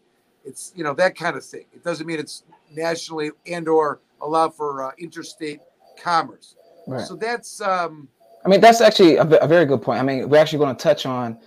[0.45, 1.65] it's you know that kind of thing.
[1.73, 5.61] It doesn't mean it's nationally and or allow for uh, interstate
[6.01, 6.55] commerce.
[6.87, 7.05] Right.
[7.05, 7.61] So that's.
[7.61, 8.07] Um,
[8.45, 9.99] I mean, that's actually a, a, very good point.
[9.99, 11.39] I mean, we're actually going to touch on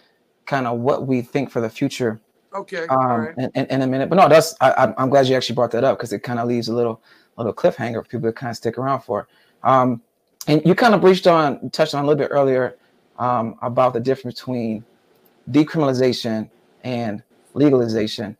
[0.47, 2.21] kind of what we think for the future.
[2.53, 2.89] Okay.
[2.89, 5.71] Um, in, in, in, a minute, but no, that's I, am glad you actually brought
[5.73, 7.01] that up because it kind of leaves a little
[7.37, 9.29] little cliffhanger for people to kind of stick around for.
[9.63, 10.03] Um,
[10.49, 12.77] and you kind of breached on, touched on a little bit earlier
[13.19, 14.85] um, about the difference between
[15.51, 16.51] decriminalization
[16.85, 17.23] and
[17.55, 18.37] legalization.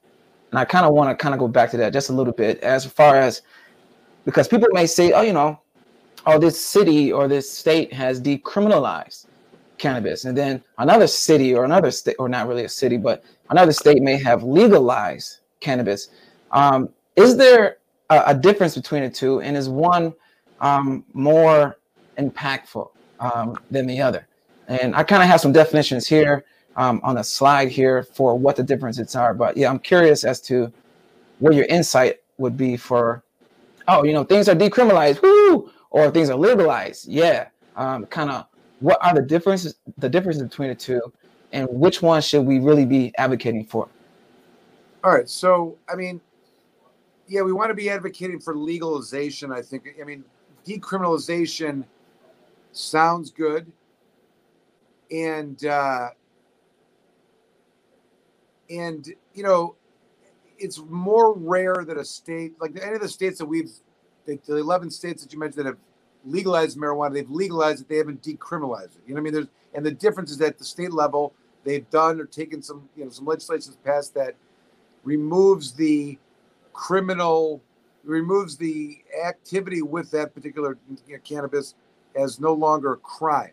[0.51, 2.33] And I kind of want to kind of go back to that just a little
[2.33, 3.43] bit as far as
[4.25, 5.61] because people may say, oh, you know,
[6.27, 9.27] oh, this city or this state has decriminalized
[9.79, 13.73] cannabis, and then another city or another state, or not really a city, but another
[13.73, 16.11] state may have legalized cannabis.
[16.53, 17.79] Um, is there
[18.11, 20.13] a, a, difference between the two, and is one
[20.61, 21.79] um, more
[22.19, 24.27] impactful um, than the other?
[24.67, 26.45] And I kind of have some definitions here
[26.79, 29.35] um, on the slide here for what the differences are.
[29.35, 30.73] But yeah, I'm curious as to
[31.41, 33.23] what your insight would be for,
[33.87, 35.21] oh, you know, things are decriminalized.
[35.23, 35.71] Woo!
[35.91, 38.47] or things are legalized, yeah, um, kind of
[38.81, 41.01] what are the differences, the differences between the two,
[41.53, 43.89] and which one should we really be advocating for?
[45.03, 46.21] All right, so I mean,
[47.27, 49.53] yeah, we want to be advocating for legalization.
[49.53, 49.89] I think.
[50.01, 50.25] I mean,
[50.67, 51.85] decriminalization
[52.73, 53.71] sounds good,
[55.11, 56.11] and uh,
[58.71, 59.75] and you know,
[60.59, 63.71] it's more rare that a state like any of the states that we've
[64.27, 65.79] the, the 11 states that you mentioned that have
[66.25, 69.03] legalized marijuana, they've legalized it, they haven't decriminalized it.
[69.07, 69.33] You know what I mean?
[69.33, 73.05] There's and the difference is at the state level, they've done or taken some, you
[73.05, 74.35] know, some legislation passed that
[75.05, 76.19] removes the
[76.73, 77.63] criminal,
[78.05, 81.75] removes the activity with that particular you know, cannabis
[82.17, 83.53] as no longer a crime,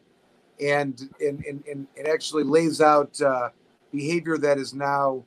[0.61, 3.49] and and and, and it actually lays out uh,
[3.95, 5.23] behavior that is now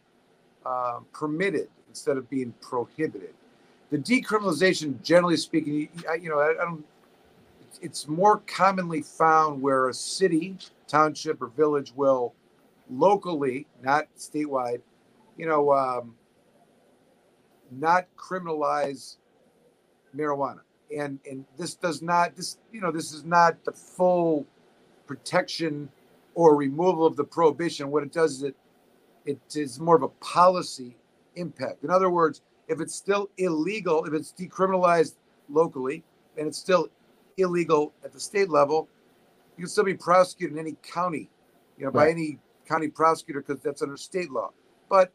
[0.67, 3.35] uh, permitted instead of being prohibited
[3.91, 5.89] the decriminalization, generally speaking,
[6.21, 6.85] you know, I, don't.
[7.81, 10.57] It's more commonly found where a city,
[10.89, 12.35] township, or village will
[12.91, 14.81] locally, not statewide,
[15.37, 16.15] you know, um,
[17.71, 19.17] not criminalize
[20.17, 20.61] marijuana.
[20.97, 24.47] And and this does not this you know this is not the full
[25.07, 25.89] protection
[26.39, 27.91] or removal of the prohibition.
[27.91, 28.57] What it does is it
[29.27, 30.97] it is more of a policy
[31.35, 31.83] impact.
[31.83, 35.17] In other words, if it's still illegal, if it's decriminalized
[35.49, 36.05] locally
[36.37, 36.91] and it's still
[37.39, 38.89] illegal at the state level,
[39.57, 41.29] you can still be prosecuted in any county,
[41.77, 42.07] you know, right.
[42.07, 44.51] by any county prosecutor because that's under state law.
[44.89, 45.13] But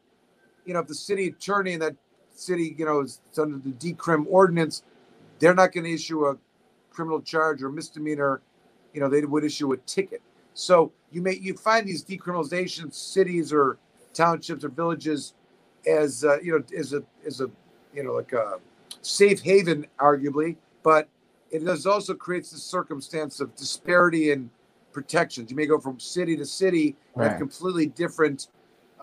[0.65, 1.95] you know, if the city attorney in that
[2.35, 4.83] city, you know, is under the decrim ordinance,
[5.39, 6.35] they're not going to issue a
[6.91, 8.41] criminal charge or misdemeanor.
[8.93, 10.21] You know, they would issue a ticket.
[10.53, 13.77] So you may you find these decriminalization cities or
[14.13, 15.33] townships or villages
[15.87, 17.49] as uh, you know as a as a
[17.93, 18.59] you know like a
[19.01, 21.07] safe haven, arguably, but
[21.51, 24.49] it does also creates the circumstance of disparity in
[24.91, 25.51] protections.
[25.51, 27.29] You may go from city to city right.
[27.29, 28.47] have completely different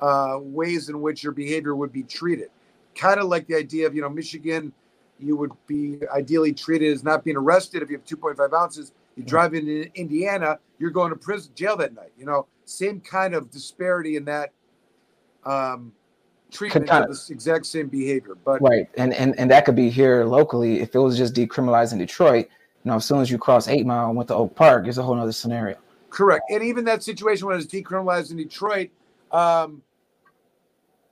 [0.01, 2.49] uh, ways in which your behavior would be treated.
[2.95, 4.73] Kind of like the idea of you know Michigan,
[5.19, 8.93] you would be ideally treated as not being arrested if you have 2.5 ounces.
[9.17, 12.13] You drive into Indiana, you're going to prison, jail that night.
[12.19, 14.53] You know, same kind of disparity in that
[15.45, 15.93] um,
[16.51, 18.37] treatment kind of, the exact same behavior.
[18.45, 20.81] But right, and and and that could be here locally.
[20.81, 22.49] If it was just decriminalized in Detroit,
[22.85, 24.97] you know, as soon as you cross Eight Mile and went to Oak Park, it's
[24.97, 25.77] a whole other scenario.
[26.09, 28.91] Correct, and even that situation when it's decriminalized in Detroit,
[29.31, 29.83] um,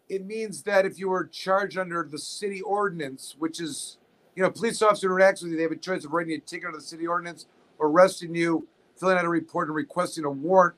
[0.08, 3.98] it means that if you were charged under the city ordinance, which is,
[4.34, 6.66] you know, police officer interacts with you, they have a choice of writing a ticket
[6.66, 7.46] under the city ordinance
[7.78, 8.66] or arresting you,
[8.98, 10.76] filling out a report, and requesting a warrant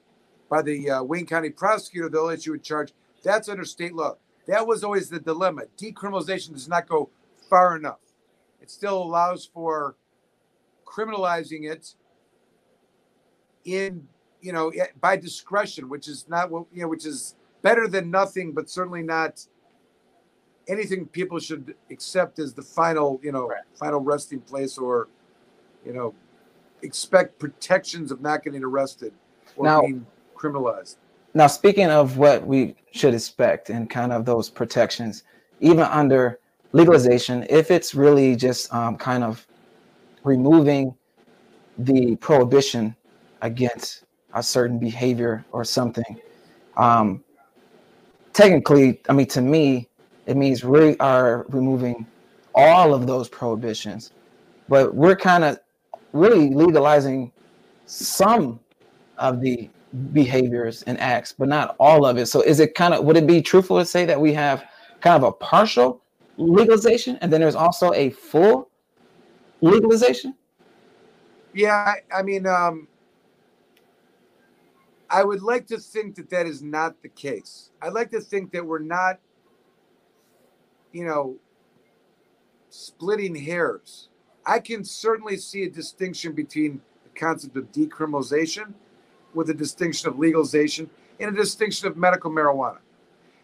[0.48, 2.08] by the uh, Wayne County prosecutor.
[2.08, 2.92] They'll issue a charge.
[3.22, 4.16] That's under state law.
[4.46, 5.62] That was always the dilemma.
[5.78, 7.10] Decriminalization does not go
[7.48, 8.00] far enough.
[8.60, 9.96] It still allows for
[10.84, 11.94] criminalizing it
[13.64, 14.08] in,
[14.40, 18.52] you know, by discretion, which is not what, you know, which is better than nothing,
[18.52, 19.46] but certainly not
[20.68, 23.62] anything people should accept as the final, you know, right.
[23.74, 25.08] final resting place or,
[25.84, 26.14] you know,
[26.82, 29.12] expect protections of not getting arrested
[29.56, 30.96] or now, being criminalized.
[31.34, 35.24] Now, speaking of what we should expect and kind of those protections,
[35.60, 36.40] even under
[36.72, 39.46] legalization, if it's really just um, kind of
[40.24, 40.94] removing
[41.78, 42.96] the prohibition
[43.42, 46.20] against a certain behavior or something,
[46.76, 47.22] um,
[48.32, 49.88] technically, I mean, to me,
[50.26, 52.06] it means we are removing
[52.54, 54.12] all of those prohibitions,
[54.68, 55.60] but we're kind of
[56.12, 57.32] really legalizing
[57.86, 58.60] some
[59.18, 59.68] of the
[60.12, 62.26] behaviors and acts, but not all of it.
[62.26, 64.64] So is it kind of would it be truthful to say that we have
[65.00, 66.02] kind of a partial
[66.36, 68.70] legalization and then there's also a full
[69.60, 70.34] legalization?
[71.52, 72.86] Yeah, I, mean, um,
[75.08, 77.70] I would like to think that that is not the case.
[77.82, 79.18] I'd like to think that we're not,
[80.92, 81.36] you know,
[82.68, 84.08] splitting hairs.
[84.46, 88.72] I can certainly see a distinction between the concept of decriminalization
[89.34, 92.78] with a distinction of legalization and a distinction of medical marijuana.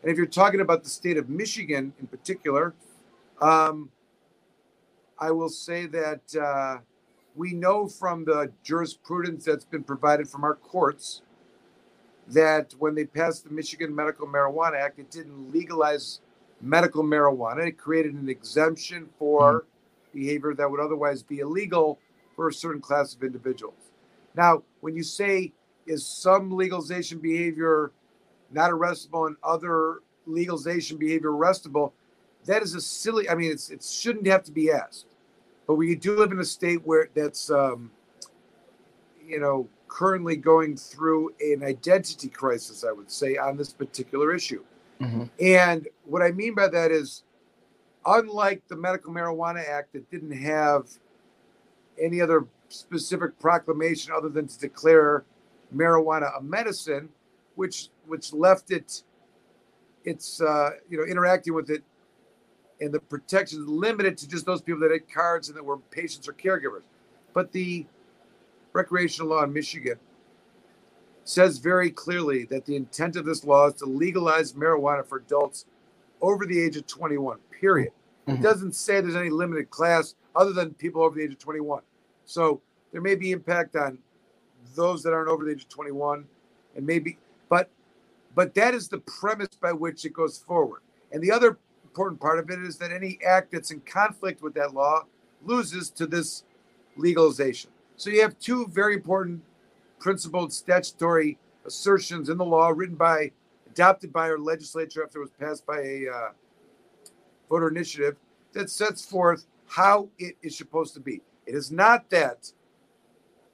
[0.03, 2.75] And if you're talking about the state of Michigan in particular,
[3.41, 3.91] um,
[5.19, 6.79] I will say that uh,
[7.35, 11.23] we know from the jurisprudence that's been provided from our courts
[12.29, 16.21] that when they passed the Michigan Medical Marijuana Act, it didn't legalize
[16.61, 17.69] medical marijuana.
[17.69, 19.69] It created an exemption for mm-hmm.
[20.17, 22.01] Behavior that would otherwise be illegal
[22.35, 23.93] for a certain class of individuals.
[24.35, 25.53] Now, when you say
[25.87, 27.93] is some legalization behavior
[28.51, 31.93] not arrestable and other legalization behavior arrestable?
[32.45, 33.29] That is a silly.
[33.29, 35.07] I mean, it's it shouldn't have to be asked.
[35.67, 37.91] But we do live in a state where that's um,
[39.25, 44.63] you know currently going through an identity crisis, I would say, on this particular issue.
[45.01, 45.25] Mm-hmm.
[45.41, 47.23] And what I mean by that is,
[48.07, 50.89] unlike the Medical Marijuana Act that didn't have
[52.01, 55.25] any other specific proclamation other than to declare
[55.75, 57.09] marijuana a medicine,
[57.55, 59.03] which which left it
[60.05, 61.83] it's uh, you know interacting with it
[62.81, 66.29] and the protections limited to just those people that had cards and that were patients
[66.29, 66.83] or caregivers.
[67.33, 67.87] But the
[68.73, 69.99] recreational law in Michigan
[71.25, 75.65] says very clearly that the intent of this law is to legalize marijuana for adults
[76.21, 77.93] over the age of 21, period.
[78.27, 78.39] Mm-hmm.
[78.39, 81.83] It doesn't say there's any limited class other than people over the age of 21.
[82.25, 82.61] So
[82.93, 83.99] there may be impact on
[84.75, 86.25] those that aren't over the age of 21
[86.77, 87.19] and maybe
[87.49, 87.71] but
[88.35, 90.81] but that is the premise by which it goes forward
[91.13, 94.55] and the other important part of it is that any act that's in conflict with
[94.55, 95.03] that law
[95.45, 96.45] loses to this
[96.97, 99.43] legalization so you have two very important
[99.99, 103.31] principled statutory assertions in the law written by
[103.67, 106.29] adopted by our legislature after it was passed by a uh,
[107.49, 108.17] voter initiative
[108.53, 112.53] that sets forth how it is supposed to be it is not that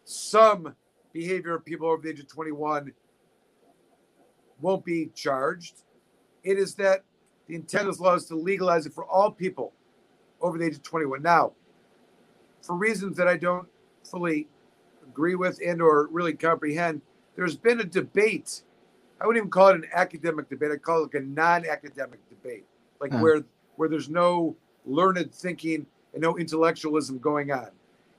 [0.05, 0.75] some
[1.13, 2.93] behavior of people over the age of 21
[4.61, 5.83] won't be charged.
[6.43, 7.05] It is that
[7.47, 9.73] the intent of the law is to legalize it for all people
[10.41, 11.23] over the age of 21.
[11.23, 11.53] Now,
[12.63, 13.69] for reasons that I don't
[14.05, 14.49] fully
[15.03, 17.03] agree with and or really comprehend,
[17.37, 18.63] there's been a debate.
[19.21, 20.71] I wouldn't even call it an academic debate.
[20.73, 22.65] I call it like a non-academic debate,
[23.01, 23.21] like hmm.
[23.21, 23.45] where
[23.77, 27.69] where there's no learned thinking and no intellectualism going on.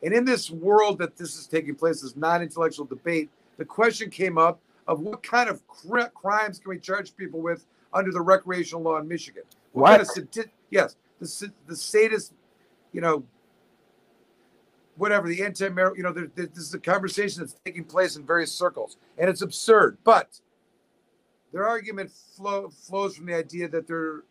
[0.03, 4.37] And in this world that this is taking place, this non-intellectual debate, the question came
[4.37, 8.81] up of what kind of cr- crimes can we charge people with under the recreational
[8.81, 9.43] law in Michigan?
[9.71, 10.05] What?
[10.05, 12.33] Kind of yes, the the sadist,
[12.91, 13.23] you know,
[14.97, 18.25] whatever the anti you know, there, there, this is a conversation that's taking place in
[18.25, 19.97] various circles, and it's absurd.
[20.03, 20.39] But
[21.51, 24.23] their argument flow, flows from the idea that there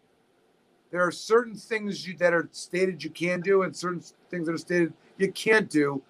[0.93, 4.53] there are certain things you, that are stated you can do, and certain things that
[4.53, 6.01] are stated you can't do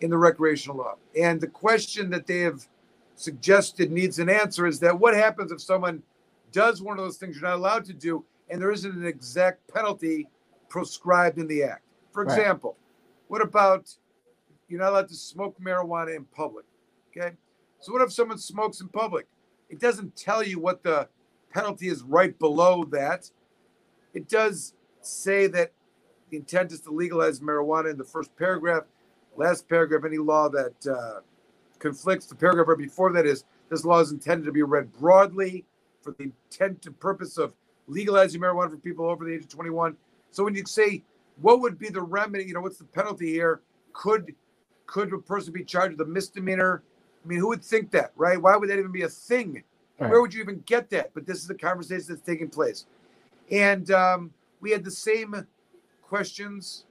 [0.00, 0.96] in the recreational law.
[1.18, 2.66] And the question that they have
[3.14, 6.02] suggested needs an answer is that what happens if someone
[6.52, 9.66] does one of those things you're not allowed to do and there isn't an exact
[9.72, 10.26] penalty
[10.68, 11.84] prescribed in the act?
[12.12, 13.24] For example, right.
[13.28, 13.94] what about
[14.68, 16.64] you're not allowed to smoke marijuana in public?
[17.16, 17.36] Okay.
[17.78, 19.26] So what if someone smokes in public?
[19.68, 21.08] It doesn't tell you what the
[21.52, 23.30] penalty is right below that.
[24.14, 25.72] It does say that
[26.30, 28.84] the intent is to legalize marijuana in the first paragraph.
[29.36, 31.20] Last paragraph, any law that uh,
[31.78, 32.26] conflicts.
[32.26, 35.64] The paragraph right before that is this law is intended to be read broadly
[36.02, 37.54] for the intent and purpose of
[37.86, 39.96] legalizing marijuana for people over the age of 21.
[40.30, 41.02] So when you say
[41.40, 43.60] what would be the remedy, you know, what's the penalty here?
[43.92, 44.34] Could
[44.86, 46.82] could a person be charged with a misdemeanor?
[47.24, 48.40] I mean, who would think that, right?
[48.40, 49.62] Why would that even be a thing?
[49.98, 50.10] Right.
[50.10, 51.12] Where would you even get that?
[51.14, 52.86] But this is a conversation that's taking place.
[53.50, 55.46] And um, we had the same
[56.02, 56.84] questions,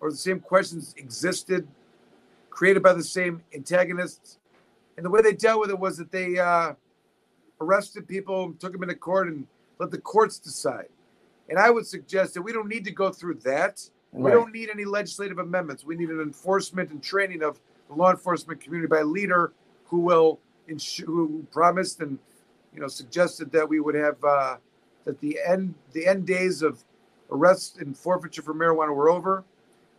[0.00, 1.66] or the same questions existed
[2.56, 4.38] created by the same antagonists.
[4.96, 6.72] And the way they dealt with it was that they uh,
[7.60, 9.46] arrested people, took them into court, and
[9.78, 10.88] let the courts decide.
[11.50, 13.86] And I would suggest that we don't need to go through that.
[14.12, 14.24] Right.
[14.24, 15.84] We don't need any legislative amendments.
[15.84, 19.52] We need an enforcement and training of the law enforcement community by a leader
[19.84, 22.18] who will ensure, who promised and
[22.72, 24.56] you know suggested that we would have uh,
[25.06, 26.84] that the end the end days of
[27.30, 29.44] arrest and forfeiture for marijuana were over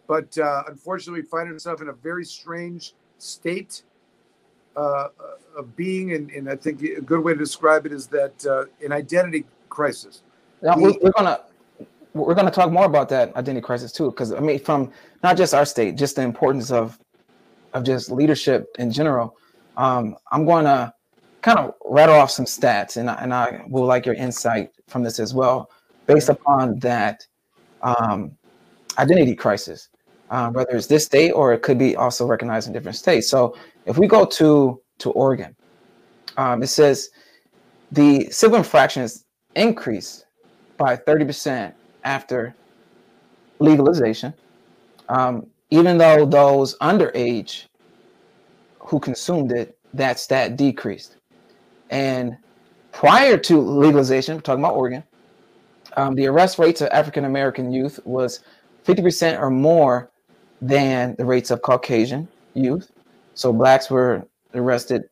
[0.08, 3.84] but uh, unfortunately, we find ourselves in a very strange state
[4.76, 5.10] uh,
[5.56, 8.66] of being, and, and, I think a good way to describe it is that uh,
[8.84, 10.24] an identity crisis.
[10.64, 11.42] Yeah, we're, we're gonna
[12.14, 14.92] we're gonna talk more about that identity crisis too, because I mean, from
[15.24, 16.98] not just our state, just the importance of
[17.74, 19.36] of just leadership in general.
[19.76, 20.92] Um, I'm going to
[21.42, 25.04] kind of rattle off some stats, and I, and I will like your insight from
[25.04, 25.70] this as well,
[26.06, 27.26] based upon that
[27.82, 28.32] um,
[28.98, 29.90] identity crisis
[30.30, 33.30] um, whether it's this state or it could be also recognized in different states.
[33.30, 35.56] So if we go to to Oregon,
[36.38, 37.10] um, it says
[37.92, 39.26] the civil infractions
[39.56, 40.26] increase
[40.78, 41.74] by 30%
[42.04, 42.56] after
[43.60, 44.34] legalization,
[45.10, 47.66] um, even though those underage
[48.80, 51.18] who consumed it, that stat decreased.
[51.90, 52.38] And
[52.98, 55.04] prior to legalization, we're talking about Oregon,
[55.98, 58.40] um, the arrest rates of African American youth was
[58.86, 60.10] 50% or more
[60.64, 62.92] than the rates of Caucasian youth.
[63.36, 65.04] So blacks were arrested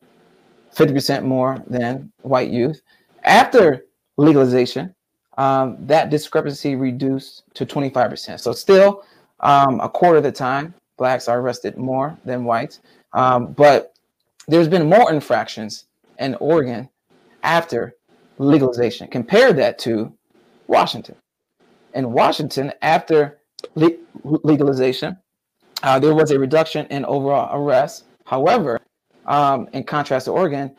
[0.74, 2.82] 50% more than white youth.
[3.22, 3.84] After
[4.16, 4.92] legalization,
[5.38, 8.40] um, that discrepancy reduced to 25%.
[8.40, 9.04] So still
[9.38, 12.80] um, a quarter of the time, blacks are arrested more than whites.
[13.12, 13.94] Um, but
[14.48, 15.84] there's been more infractions
[16.18, 16.88] in Oregon
[17.46, 17.94] after
[18.38, 19.08] legalization.
[19.08, 20.12] Compare that to
[20.66, 21.16] Washington.
[21.94, 23.38] In Washington, after
[23.74, 25.16] le- legalization,
[25.82, 28.04] uh, there was a reduction in overall arrests.
[28.26, 28.80] However,
[29.26, 30.74] um, in contrast to Oregon,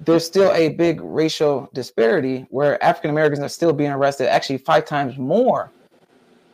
[0.00, 4.84] there's still a big racial disparity where African Americans are still being arrested actually five
[4.84, 5.70] times more,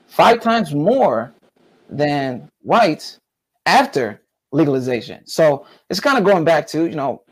[0.07, 1.35] five times more
[1.91, 3.19] than whites
[3.67, 5.27] after legalization.
[5.27, 7.23] So it's kind of going back to, you know,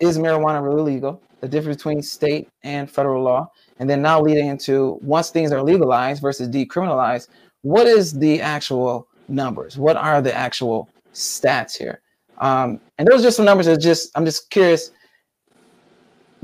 [0.00, 1.22] is marijuana really legal?
[1.40, 3.50] The difference between state and federal law.
[3.78, 7.28] And then now leading into once things are legalized versus decriminalized,
[7.62, 9.76] what is the actual numbers?
[9.76, 12.00] What are the actual stats here?
[12.38, 14.90] Um, and those are just some numbers that just I'm just curious.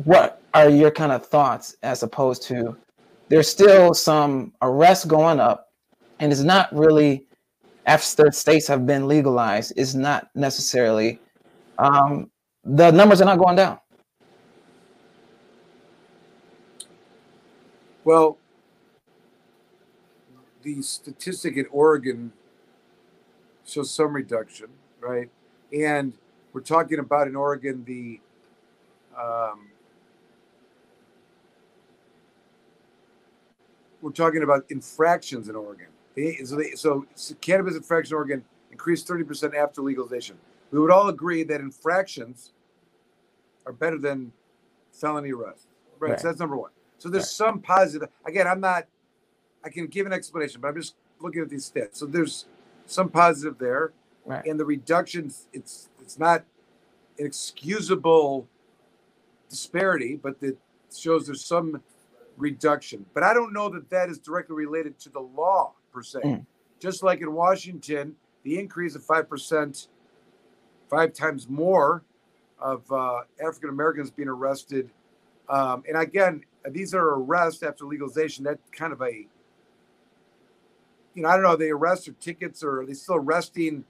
[0.04, 2.76] What are your kind of thoughts as opposed to
[3.28, 5.68] there's still some arrests going up,
[6.18, 7.26] and it's not really
[7.86, 9.72] after states have been legalized.
[9.76, 11.18] It's not necessarily
[11.78, 12.30] um,
[12.64, 13.78] the numbers are not going down.
[18.04, 18.38] Well,
[20.62, 22.32] the statistic in Oregon
[23.64, 24.68] shows some reduction,
[25.00, 25.30] right?
[25.72, 26.14] And
[26.52, 28.20] we're talking about in Oregon the
[29.18, 29.68] um,
[34.00, 35.86] we're talking about infractions in Oregon.
[36.44, 37.06] so, they, so
[37.40, 40.36] cannabis infraction in Oregon increased 30% after legalization.
[40.70, 42.52] We would all agree that infractions
[43.66, 44.32] are better than
[44.92, 45.66] felony arrests.
[45.98, 46.12] Right.
[46.12, 46.20] right.
[46.20, 46.70] So that's number one.
[47.02, 48.10] So there's some positive.
[48.24, 48.86] Again, I'm not,
[49.64, 51.96] I can give an explanation, but I'm just looking at these stats.
[51.96, 52.46] So there's
[52.86, 53.92] some positive there.
[54.24, 54.46] Right.
[54.46, 56.44] And the reductions, it's it's not
[57.18, 58.46] an excusable
[59.50, 60.56] disparity, but it
[60.96, 61.82] shows there's some
[62.36, 63.04] reduction.
[63.14, 66.20] But I don't know that that is directly related to the law per se.
[66.24, 66.46] Mm.
[66.78, 69.88] Just like in Washington, the increase of 5%,
[70.88, 72.04] five times more
[72.60, 74.88] of uh, African Americans being arrested.
[75.48, 78.44] Um, and again, these are arrests after legalization.
[78.44, 79.26] That kind of a,
[81.14, 83.84] you know, I don't know, they arrest or tickets or are they still arresting,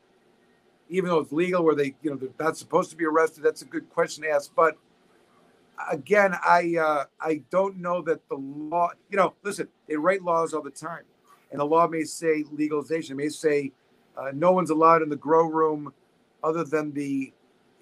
[0.89, 3.43] even though it's legal, where they, you know, they're not supposed to be arrested?
[3.43, 4.53] That's a good question to ask.
[4.55, 4.77] But
[5.91, 8.91] again, I uh, I don't know that the law.
[9.11, 11.05] You know, listen, they write laws all the time,
[11.51, 13.15] and the law may say legalization.
[13.15, 13.73] It may say
[14.17, 15.93] uh, no one's allowed in the grow room
[16.43, 17.33] other than the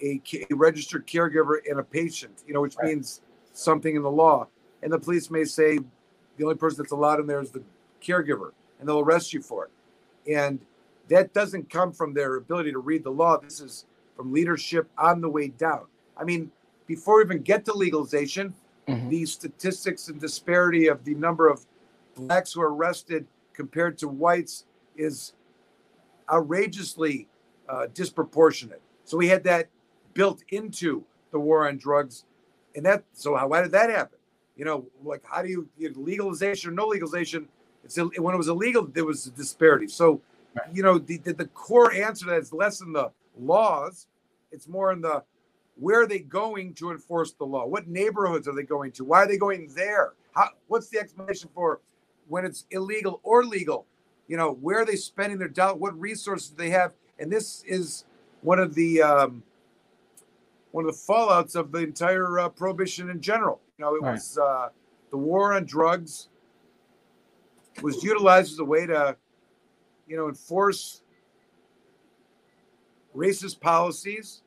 [0.03, 0.21] a,
[0.51, 2.43] a registered caregiver and a patient.
[2.47, 2.89] You know, which right.
[2.89, 3.23] means
[3.53, 4.47] something in the law.
[4.83, 5.79] And the police may say
[6.37, 7.63] the only person that's allowed in there is the
[8.03, 9.71] caregiver, and they'll arrest you for it.
[10.33, 10.61] And
[11.09, 13.39] that doesn't come from their ability to read the law.
[13.39, 15.87] This is from leadership on the way down.
[16.17, 16.51] I mean,
[16.87, 18.55] before we even get to legalization,
[18.89, 19.09] mm-hmm.
[19.09, 21.67] the statistics and disparity of the number of
[22.15, 24.65] blacks who are arrested compared to whites
[24.97, 25.35] is
[26.31, 27.27] outrageously
[27.69, 28.81] uh, disproportionate.
[29.05, 29.69] So we had that
[30.15, 32.25] built into the war on drugs,
[32.75, 33.05] and that.
[33.13, 34.19] So how, why did that happen?
[34.61, 37.49] You know, like how do you, you know, legalization or no legalization?
[37.83, 39.89] It's when it was illegal, there was a disparity.
[39.89, 40.21] So,
[40.55, 40.67] right.
[40.71, 44.07] you know, the, the the core answer to that is less in the laws;
[44.53, 45.25] it's more in the
[45.77, 47.65] where are they going to enforce the law?
[47.65, 49.05] What neighborhoods are they going to?
[49.05, 50.13] Why are they going there?
[50.35, 51.81] How, what's the explanation for
[52.29, 53.87] when it's illegal or legal?
[54.29, 55.77] You know, where are they spending their dollar?
[55.77, 56.93] What resources do they have?
[57.19, 58.05] And this is
[58.43, 59.43] one of the um,
[60.73, 63.63] one of the fallouts of the entire uh, prohibition in general.
[63.81, 64.69] You know, it was uh,
[65.11, 66.29] the war on drugs
[67.81, 69.17] was utilized as a way to,
[70.07, 71.01] you know, enforce
[73.17, 74.43] racist policies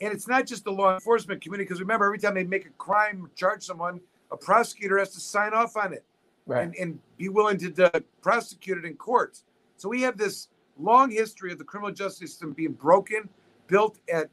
[0.00, 2.70] and it's not just the law enforcement community, because remember, every time they make a
[2.78, 4.00] crime, charge someone,
[4.30, 6.04] a prosecutor has to sign off on it
[6.46, 6.62] right.
[6.62, 9.40] and, and be willing to uh, prosecute it in court.
[9.76, 10.46] So we have this
[10.78, 13.28] long history of the criminal justice system being broken,
[13.66, 14.30] built at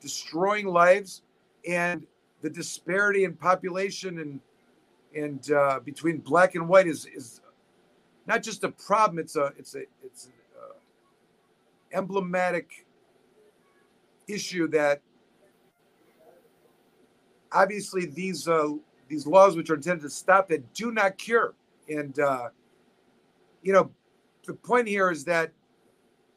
[0.00, 1.22] destroying lives,
[1.68, 2.06] and
[2.42, 4.40] the disparity in population and
[5.14, 7.40] and uh, between black and white is is
[8.26, 9.18] not just a problem.
[9.18, 12.86] It's a it's a it's an uh, emblematic
[14.28, 15.00] issue that
[17.52, 18.70] obviously these uh,
[19.08, 21.54] these laws which are intended to stop that do not cure.
[21.88, 22.48] And uh,
[23.62, 23.90] you know,
[24.46, 25.52] the point here is that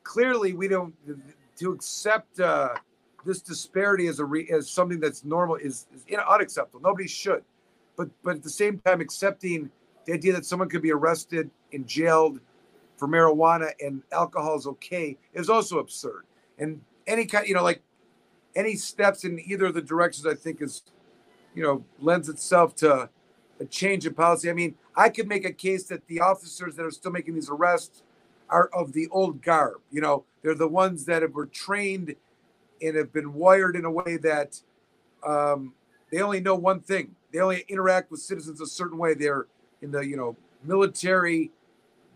[0.04, 0.94] clearly we don't
[1.58, 2.76] to accept uh,
[3.26, 6.82] this disparity as a re, something that's normal is, is unacceptable.
[6.82, 7.44] Nobody should,
[7.98, 9.70] but but at the same time, accepting
[10.06, 12.40] the idea that someone could be arrested and jailed
[12.98, 16.26] for marijuana and alcohol is okay is also absurd.
[16.60, 17.82] And any kind, you know, like
[18.56, 20.84] any steps in either of the directions, I think is
[21.56, 23.10] you know, lends itself to
[23.60, 24.50] a change in policy.
[24.50, 27.50] I mean, I could make a case that the officers that are still making these
[27.50, 28.04] arrests
[28.50, 29.82] are of the old garb.
[29.90, 32.16] You know, they're the ones that were trained
[32.86, 34.60] and have been wired in a way that
[35.26, 35.74] um,
[36.12, 37.16] they only know one thing.
[37.32, 39.14] They only interact with citizens a certain way.
[39.14, 39.48] They're
[39.82, 41.52] in the you know military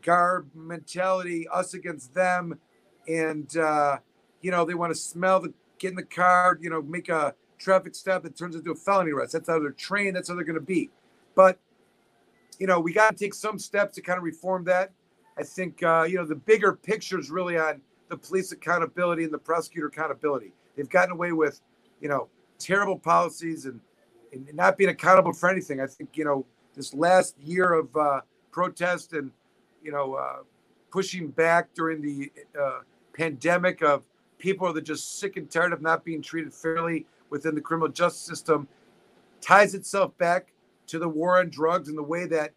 [0.01, 2.59] garb mentality, us against them,
[3.07, 3.97] and uh,
[4.41, 7.33] you know they want to smell the get in the car, you know, make a
[7.57, 9.33] traffic stop that turns into a felony arrest.
[9.33, 10.15] That's how they're trained.
[10.15, 10.89] That's how they're going to be.
[11.35, 11.57] But
[12.59, 14.91] you know, we got to take some steps to kind of reform that.
[15.37, 19.33] I think uh, you know the bigger picture is really on the police accountability and
[19.33, 20.51] the prosecutor accountability.
[20.79, 21.59] They've gotten away with
[21.99, 23.81] you know terrible policies and,
[24.31, 25.81] and not being accountable for anything.
[25.81, 28.21] I think you know this last year of uh,
[28.51, 29.29] protest and
[29.83, 30.37] you know uh,
[30.89, 32.79] pushing back during the uh,
[33.13, 34.03] pandemic of
[34.37, 37.89] people that are just sick and tired of not being treated fairly within the criminal
[37.89, 38.65] justice system
[39.41, 40.53] ties itself back
[40.87, 42.53] to the war on drugs and the way that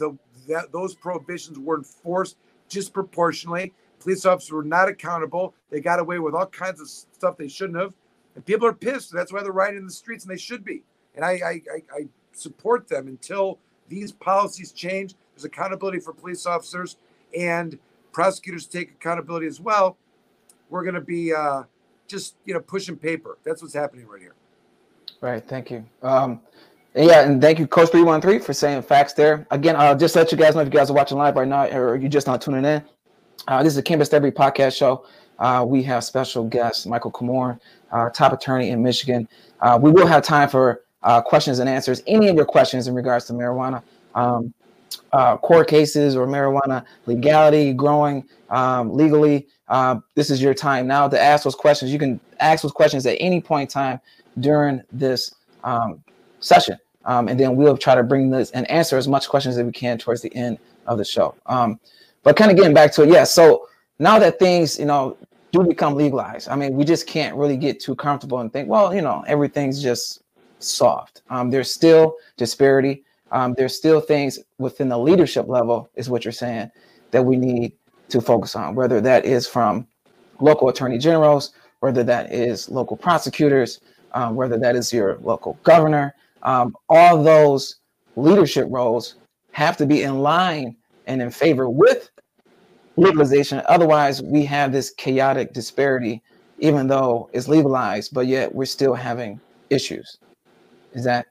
[0.00, 2.36] the that those prohibitions were enforced
[2.68, 3.72] disproportionately.
[4.02, 5.54] Police officers were not accountable.
[5.70, 7.94] They got away with all kinds of stuff they shouldn't have,
[8.34, 9.12] and people are pissed.
[9.12, 10.82] That's why they're riding in the streets, and they should be.
[11.14, 15.14] And I I, I, I support them until these policies change.
[15.34, 16.96] There's accountability for police officers
[17.38, 17.78] and
[18.12, 19.96] prosecutors take accountability as well.
[20.68, 21.62] We're going to be uh,
[22.08, 23.38] just you know pushing paper.
[23.44, 24.34] That's what's happening right here.
[25.20, 25.44] Right.
[25.46, 25.84] Thank you.
[26.02, 26.40] Um,
[26.96, 29.46] yeah, and thank you, Coach Three One Three, for saying facts there.
[29.52, 31.66] Again, I'll just let you guys know if you guys are watching live right now
[31.68, 32.82] or you're just not tuning in.
[33.48, 35.04] Uh, this is a Cannabis Therapy podcast show.
[35.38, 37.58] Uh, we have special guest Michael Komorn,
[37.90, 39.28] uh, top attorney in Michigan.
[39.60, 42.02] Uh, we will have time for uh, questions and answers.
[42.06, 43.82] Any of your questions in regards to marijuana,
[44.14, 44.54] um,
[45.12, 49.48] uh, court cases, or marijuana legality, growing um, legally.
[50.14, 51.92] this is your time now to ask those questions.
[51.92, 54.00] You can ask those questions at any point in time
[54.38, 55.34] during this
[55.64, 56.04] um,
[56.38, 56.78] session.
[57.04, 59.72] Um, and then we'll try to bring this and answer as much questions as we
[59.72, 61.34] can towards the end of the show.
[62.22, 63.24] But kind of getting back to it, yeah.
[63.24, 63.68] So
[63.98, 65.16] now that things, you know,
[65.50, 68.94] do become legalized, I mean, we just can't really get too comfortable and think, well,
[68.94, 70.22] you know, everything's just
[70.58, 71.22] soft.
[71.30, 73.04] Um, there's still disparity.
[73.32, 76.70] Um, there's still things within the leadership level, is what you're saying,
[77.10, 77.72] that we need
[78.10, 79.86] to focus on, whether that is from
[80.40, 83.80] local attorney generals, whether that is local prosecutors,
[84.12, 87.76] um, whether that is your local governor, um, all those
[88.16, 89.16] leadership roles
[89.52, 90.76] have to be in line
[91.06, 92.10] and in favor with
[92.96, 93.62] legalization.
[93.66, 96.22] Otherwise, we have this chaotic disparity,
[96.58, 99.40] even though it's legalized, but yet we're still having
[99.70, 100.18] issues.
[100.92, 101.26] Is that?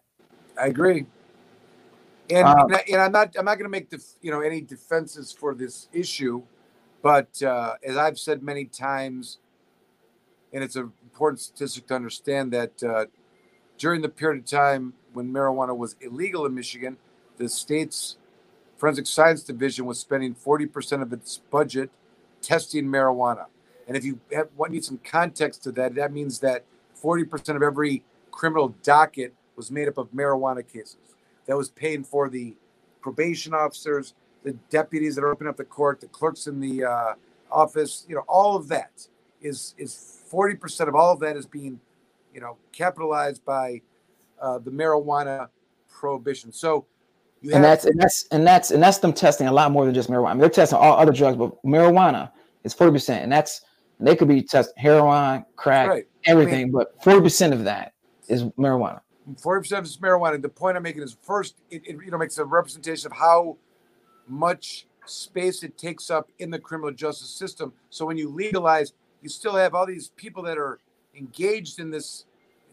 [0.59, 1.05] I agree.
[2.29, 5.31] And, um, and I'm not I'm not going to make the you know any defenses
[5.31, 6.41] for this issue,
[7.01, 9.39] but uh, as I've said many times,
[10.53, 13.05] and it's an important statistic to understand that uh,
[13.77, 16.97] during the period of time when marijuana was illegal in Michigan,
[17.37, 18.15] the state's
[18.81, 21.91] forensic science division was spending 40% of its budget
[22.41, 23.45] testing marijuana.
[23.87, 26.65] And if you have, need some context to that, that means that
[26.99, 28.01] 40% of every
[28.31, 30.97] criminal docket was made up of marijuana cases.
[31.45, 32.55] That was paying for the
[33.01, 37.13] probation officers, the deputies that open up the court, the clerks in the uh,
[37.51, 39.07] office, you know, all of that
[39.43, 41.79] is is 40% of all of that is being,
[42.33, 43.81] you know, capitalized by
[44.41, 45.49] uh, the marijuana
[45.87, 46.51] prohibition.
[46.51, 46.87] So
[47.41, 49.93] you and that's and that's and that's and that's them testing a lot more than
[49.93, 50.29] just marijuana.
[50.29, 52.31] I mean, they're testing all other drugs, but marijuana
[52.63, 53.23] is 40%.
[53.23, 53.61] And that's
[53.99, 56.07] they could be testing heroin, crack, right.
[56.25, 57.93] everything, I mean, but 40% of that
[58.27, 59.01] is marijuana.
[59.35, 60.41] 40% is marijuana.
[60.41, 63.57] The point I'm making is first, it, it, you know makes a representation of how
[64.27, 67.73] much space it takes up in the criminal justice system.
[67.89, 70.79] So when you legalize, you still have all these people that are
[71.15, 72.25] engaged in this,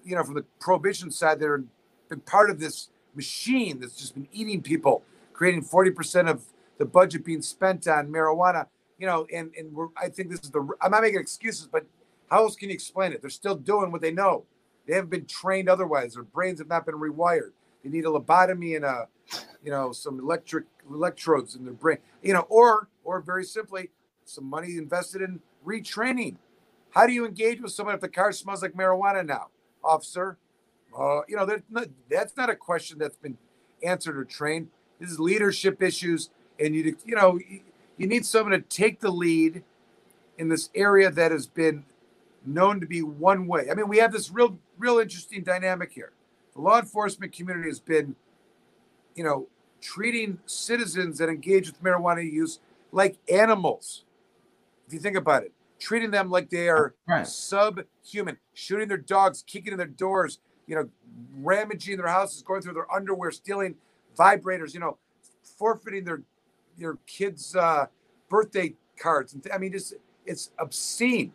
[0.04, 1.64] you know, from the prohibition side that are
[2.08, 2.88] been part of this
[3.18, 5.02] machine that's just been eating people,
[5.32, 6.44] creating 40% of
[6.78, 8.66] the budget being spent on marijuana.
[8.98, 10.66] You know, and and I think this is the.
[10.80, 11.86] I'm not making excuses, but
[12.30, 13.20] how else can you explain it?
[13.20, 14.44] They're still doing what they know.
[14.86, 16.14] They haven't been trained otherwise.
[16.14, 17.52] Their brains have not been rewired.
[17.84, 19.06] They need a lobotomy and a,
[19.62, 21.98] you know, some electric electrodes in their brain.
[22.22, 23.90] You know, or or very simply,
[24.24, 26.36] some money invested in retraining.
[26.90, 29.48] How do you engage with someone if the car smells like marijuana now,
[29.84, 30.38] officer?
[30.98, 33.38] Uh, you know, not, that's not a question that's been
[33.84, 34.68] answered or trained.
[34.98, 37.38] This is leadership issues, and you you know
[37.96, 39.62] you need someone to take the lead
[40.38, 41.84] in this area that has been
[42.44, 43.68] known to be one way.
[43.70, 46.12] I mean, we have this real real interesting dynamic here.
[46.54, 48.16] The law enforcement community has been,
[49.14, 49.46] you know,
[49.80, 52.58] treating citizens that engage with marijuana use
[52.90, 54.04] like animals.
[54.88, 57.26] If you think about it, treating them like they are right.
[57.26, 60.88] subhuman, shooting their dogs, kicking in their doors, you know,
[61.40, 63.74] ramaging their houses, going through their underwear, stealing
[64.16, 64.98] vibrators, you know,
[65.58, 66.22] forfeiting their
[66.78, 67.86] their kids' uh,
[68.28, 69.32] birthday cards.
[69.32, 69.94] And I mean, it's
[70.26, 71.32] it's obscene.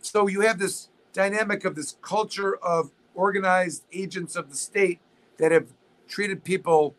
[0.00, 4.98] So you have this dynamic of this culture of organized agents of the state
[5.38, 5.68] that have
[6.08, 6.94] treated people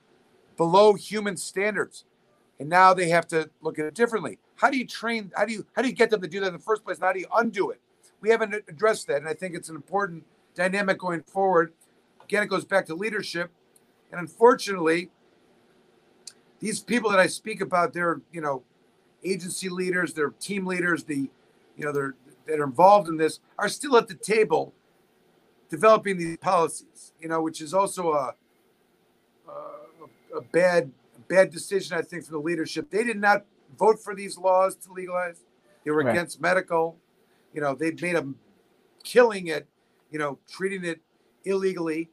[0.56, 2.06] below human standards,
[2.60, 4.38] and now they have to look at it differently.
[4.58, 5.32] How do you train?
[5.36, 6.98] How do you how do you get them to do that in the first place?
[6.98, 7.82] And how do you undo it?
[8.22, 10.24] We haven't addressed that, and I think it's an important
[10.56, 11.74] dynamic going forward.
[12.24, 13.52] Again, it goes back to leadership.
[14.12, 15.12] And unfortunately,
[16.60, 18.64] these people that I speak about, they're, you know,
[19.24, 21.30] agency leaders, they're team leaders, the,
[21.78, 24.74] you know, they're that are involved in this are still at the table
[25.70, 28.34] developing these policies, you know, which is also a,
[29.50, 32.90] a, a bad, a bad decision, I think, for the leadership.
[32.90, 33.46] They did not
[33.78, 35.44] vote for these laws to legalize.
[35.84, 36.12] They were right.
[36.12, 36.98] against medical.
[37.54, 38.28] You know, they made a
[39.04, 39.66] killing at
[40.16, 41.02] you know, treating it
[41.44, 42.10] illegally.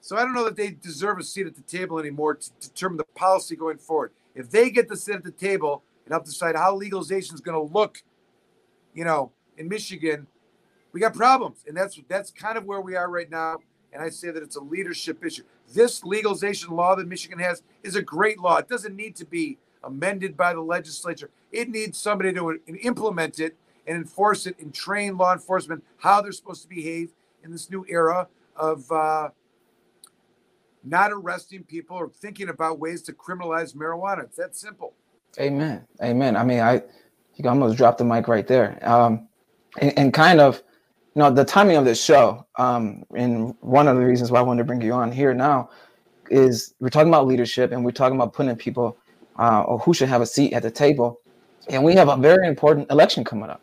[0.00, 2.96] So I don't know that they deserve a seat at the table anymore to determine
[2.96, 4.12] the policy going forward.
[4.34, 7.54] If they get to sit at the table and help decide how legalization is going
[7.54, 8.02] to look,
[8.94, 10.26] you know, in Michigan,
[10.92, 13.58] we got problems, and that's that's kind of where we are right now.
[13.92, 15.42] And I say that it's a leadership issue.
[15.70, 18.56] This legalization law that Michigan has is a great law.
[18.56, 21.28] It doesn't need to be amended by the legislature.
[21.52, 23.54] It needs somebody to uh, implement it
[23.86, 27.12] and enforce it and train law enforcement how they're supposed to behave
[27.44, 28.26] in this new era
[28.56, 29.28] of uh,
[30.82, 34.24] not arresting people or thinking about ways to criminalize marijuana.
[34.24, 34.94] It's that simple.
[35.38, 35.86] Amen.
[36.02, 36.36] Amen.
[36.36, 36.82] I mean, I
[37.36, 38.78] you almost dropped the mic right there.
[38.88, 39.28] Um,
[39.80, 40.62] and, and kind of,
[41.14, 44.42] you know, the timing of this show, um, and one of the reasons why I
[44.42, 45.70] wanted to bring you on here now
[46.30, 48.96] is we're talking about leadership and we're talking about putting people
[49.38, 51.20] uh, or who should have a seat at the table.
[51.68, 53.60] And we have a very important election coming up,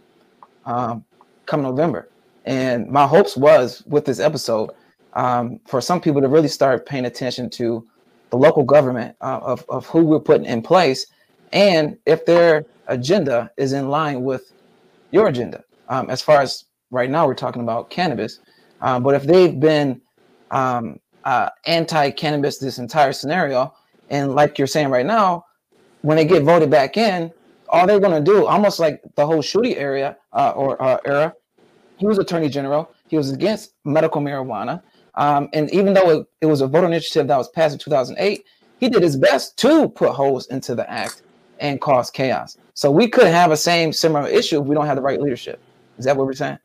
[0.65, 1.05] um,
[1.45, 2.09] come November.
[2.45, 4.71] And my hopes was with this episode
[5.13, 7.87] um, for some people to really start paying attention to
[8.29, 11.05] the local government uh, of, of who we're putting in place
[11.51, 14.53] and if their agenda is in line with
[15.11, 15.63] your agenda.
[15.89, 18.39] Um, as far as right now, we're talking about cannabis,
[18.81, 20.01] um, but if they've been
[20.51, 23.73] um, uh, anti-cannabis this entire scenario,
[24.09, 25.45] and like you're saying right now,
[26.01, 27.31] when they get voted back in,
[27.69, 31.33] all they're going to do, almost like the whole Schuette area uh, or uh, era,
[32.01, 32.91] he was attorney general.
[33.09, 34.81] He was against medical marijuana.
[35.13, 38.43] Um, and even though it, it, was a voter initiative that was passed in 2008,
[38.79, 41.21] he did his best to put holes into the act
[41.59, 42.57] and cause chaos.
[42.73, 45.61] So we could have a same similar issue if we don't have the right leadership.
[45.99, 46.57] Is that what we're saying?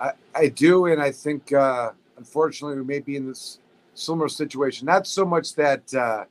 [0.00, 3.60] I, I do, and I think uh, unfortunately we may be in this
[3.94, 4.86] similar situation.
[4.86, 6.24] Not so much that uh,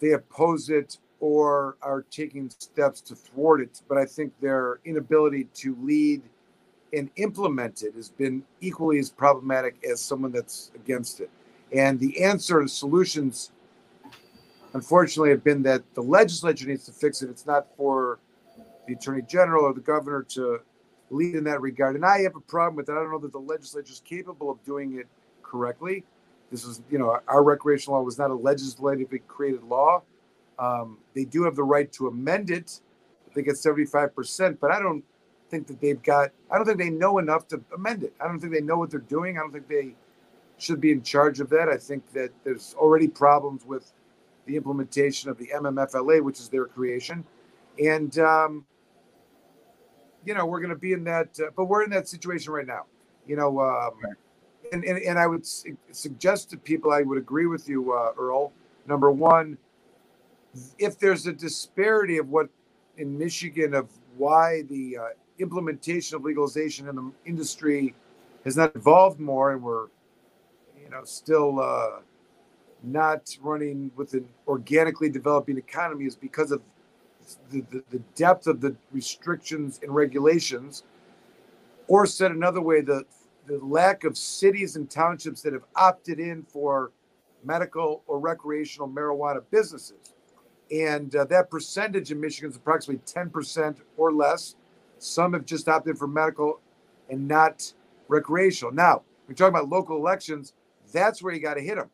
[0.00, 5.44] they oppose it or are taking steps to thwart it, but I think their inability
[5.54, 6.22] to lead
[6.92, 11.30] and implement it has been equally as problematic as someone that's against it.
[11.72, 13.50] And the answer and solutions,
[14.72, 17.28] unfortunately, have been that the legislature needs to fix it.
[17.28, 18.18] It's not for
[18.86, 20.60] the attorney general or the governor to
[21.10, 21.96] lead in that regard.
[21.96, 22.92] And I have a problem with that.
[22.92, 25.06] I don't know that the legislature is capable of doing it
[25.42, 26.04] correctly.
[26.50, 30.02] This is, you know, our recreational law was not a legislatively created law.
[30.58, 32.80] Um, they do have the right to amend it.
[33.30, 35.04] I think it's 75%, but I don't
[35.50, 38.14] think that they've got, I don't think they know enough to amend it.
[38.20, 39.38] I don't think they know what they're doing.
[39.38, 39.94] I don't think they
[40.58, 41.68] should be in charge of that.
[41.68, 43.92] I think that there's already problems with
[44.46, 47.24] the implementation of the MMFLA, which is their creation.
[47.82, 48.64] And, um,
[50.24, 52.66] you know, we're going to be in that, uh, but we're in that situation right
[52.66, 52.86] now.
[53.26, 53.92] You know, um,
[54.72, 58.12] and, and, and I would su- suggest to people, I would agree with you, uh,
[58.18, 58.52] Earl.
[58.86, 59.58] Number one,
[60.78, 62.48] if there's a disparity of what
[62.96, 65.06] in Michigan of why the uh,
[65.38, 67.94] implementation of legalization in the industry
[68.44, 69.86] has not evolved more, and we're,
[70.82, 72.00] you know, still uh,
[72.82, 76.60] not running with an organically developing economy, is because of
[77.50, 80.84] the, the, the depth of the restrictions and regulations.
[81.86, 83.04] Or said another way, the
[83.46, 86.92] the lack of cities and townships that have opted in for
[87.44, 90.07] medical or recreational marijuana businesses.
[90.70, 94.56] And uh, that percentage in Michigan is approximately 10% or less.
[94.98, 96.60] Some have just opted for medical
[97.08, 97.72] and not
[98.08, 98.72] recreational.
[98.72, 100.52] Now, we're talking about local elections.
[100.92, 101.90] That's where you got to hit them.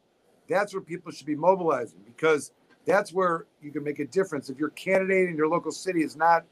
[0.49, 2.53] That's where people should be mobilizing because
[2.87, 4.51] that's where you can make a difference.
[4.51, 6.45] If your candidate in your local city is not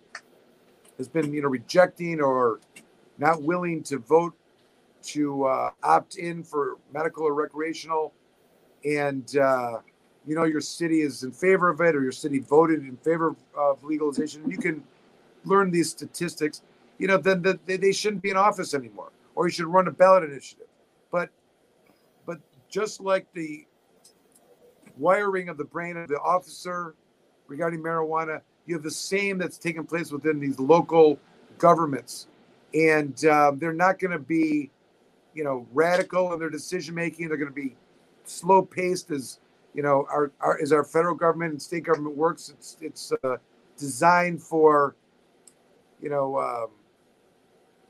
[0.99, 2.61] has been you know rejecting or
[3.19, 4.35] not willing to vote
[5.03, 8.13] to uh, opt in for medical or recreational,
[8.85, 9.79] and uh,
[10.27, 13.35] you know your city is in favor of it or your city voted in favor
[13.57, 14.83] of legalization, you can
[15.45, 16.63] learn these statistics.
[16.99, 19.89] You know, then the, they, they shouldn't be in office anymore, or you should run
[19.89, 20.67] a ballot initiative.
[21.11, 21.31] But,
[22.27, 23.67] but just like the
[24.97, 26.95] wiring of the brain of the officer
[27.49, 31.19] regarding marijuana, you have the same that's taking place within these local
[31.59, 32.29] governments,
[32.73, 34.71] and um, they're not going to be
[35.35, 37.29] you know, radical in their decision making.
[37.29, 37.75] They're going to be
[38.25, 39.39] slow paced as
[39.75, 42.51] you know our, our as our federal government and state government works.
[42.51, 43.37] It's it's uh,
[43.79, 44.97] designed for
[46.01, 46.69] you know um,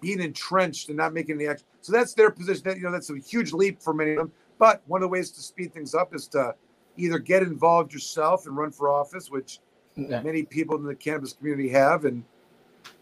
[0.01, 1.67] being entrenched and not making the action.
[1.81, 2.63] So that's their position.
[2.65, 4.33] That you know that's a huge leap for many of them.
[4.59, 6.55] But one of the ways to speed things up is to
[6.97, 9.59] either get involved yourself and run for office, which
[9.97, 10.23] yeah.
[10.23, 12.23] many people in the cannabis community have, and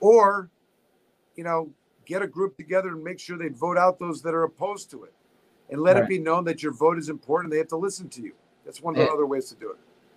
[0.00, 0.48] or
[1.36, 1.70] you know
[2.06, 5.04] get a group together and make sure they vote out those that are opposed to
[5.04, 5.12] it
[5.70, 6.04] and let right.
[6.04, 8.32] it be known that your vote is important they have to listen to you
[8.70, 9.12] that's one of the yeah.
[9.12, 9.76] other ways to do it.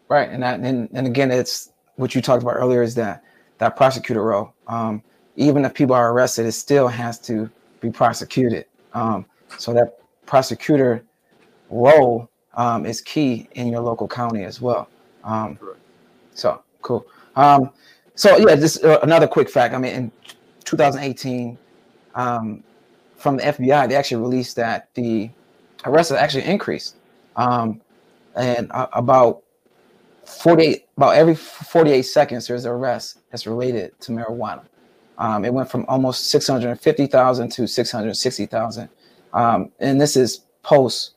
[0.10, 3.24] Right and that and, and again it's what you talked about earlier is that
[3.58, 4.54] that prosecutor role.
[4.68, 5.02] Um,
[5.38, 7.50] even if people are arrested it still has to
[7.82, 8.66] be prosecuted.
[8.94, 9.26] Um,
[9.58, 9.98] so that
[10.28, 11.04] prosecutor
[11.72, 14.88] role um, is key in your local county as well.
[15.24, 15.58] Um,
[16.36, 17.08] so cool.
[17.36, 17.72] Um,
[18.14, 19.74] so yeah just uh, another quick fact.
[19.74, 20.12] I mean in
[20.66, 21.58] 2018
[22.14, 22.64] um,
[23.18, 25.32] from the FBI, they actually released that the
[25.86, 26.98] arrests actually increased.
[27.36, 27.82] Um,
[28.36, 29.44] and uh, about
[30.26, 34.64] 48, about every 48 seconds, there's an arrest that's related to marijuana.
[35.18, 38.90] Um, it went from almost 650,000 to 660,000.
[39.34, 41.12] Um, and this is post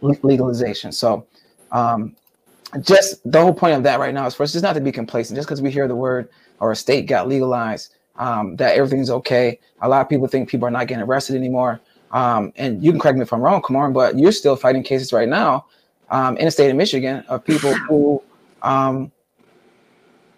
[0.00, 0.92] legalization.
[0.92, 1.26] So
[1.72, 2.14] um,
[2.80, 4.92] just the whole point of that right now is for us just not to be
[4.92, 5.36] complacent.
[5.36, 6.28] Just because we hear the word
[6.60, 9.58] or a state got legalized, um, that everything's okay.
[9.80, 11.80] A lot of people think people are not getting arrested anymore.
[12.12, 15.12] Um, and you can correct me if I'm wrong, Komorn, but you're still fighting cases
[15.12, 15.66] right now
[16.10, 18.22] um, in the state of Michigan of people who
[18.62, 19.10] um,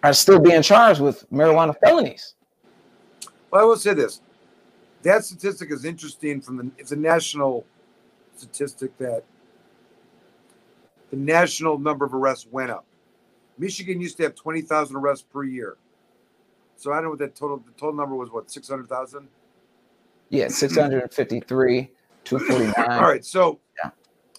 [0.03, 2.35] are still being charged with marijuana felonies.
[3.51, 4.21] Well, I will say this:
[5.03, 6.41] that statistic is interesting.
[6.41, 7.65] From the it's a national
[8.35, 9.23] statistic that
[11.09, 12.85] the national number of arrests went up.
[13.57, 15.77] Michigan used to have twenty thousand arrests per year.
[16.75, 18.29] So I don't know what that total the total number was.
[18.29, 19.27] What six hundred thousand?
[20.29, 21.89] Yeah, six hundred fifty-three,
[22.23, 22.73] two forty-nine.
[22.77, 23.91] All right, so yeah,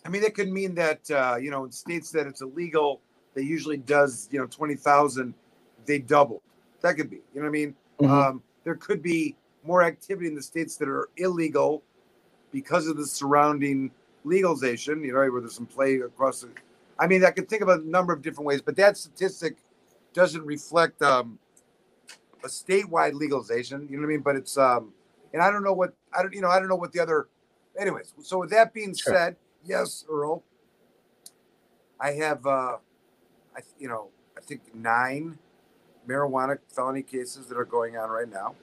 [0.09, 3.03] I mean that could mean that uh, you know in states that it's illegal,
[3.35, 5.35] they usually does you know twenty thousand,
[5.85, 6.41] they double.
[6.81, 7.17] That could be.
[7.17, 7.75] You know what I mean?
[8.01, 8.11] Mm-hmm.
[8.11, 11.83] Um, there could be more activity in the states that are illegal
[12.53, 13.91] because of the surrounding
[14.25, 15.05] legalization.
[15.05, 16.49] You know, where there's some play across the.
[16.99, 19.59] I mean, I could think of a number of different ways, but that statistic
[20.15, 21.39] doesn't reflect um,
[22.43, 23.87] a statewide legalization.
[23.91, 24.23] You know what I mean?
[24.23, 24.91] But it's um,
[25.35, 27.29] and I don't know what I don't you know I don't know what the other.
[27.79, 29.13] Anyways, so with that being sure.
[29.13, 29.37] said,
[29.69, 30.43] yes, Earl,
[32.01, 32.79] I have uh,
[33.57, 35.39] I you know I think nine
[36.09, 38.55] marijuana felony cases that are going on right now.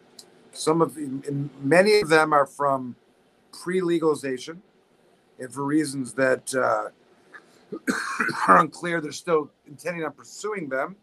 [0.51, 0.97] Some of
[1.62, 2.95] many of them are from
[3.51, 4.62] pre-legalization,
[5.39, 6.89] and for reasons that uh,
[8.47, 10.95] are unclear, they're still intending on pursuing them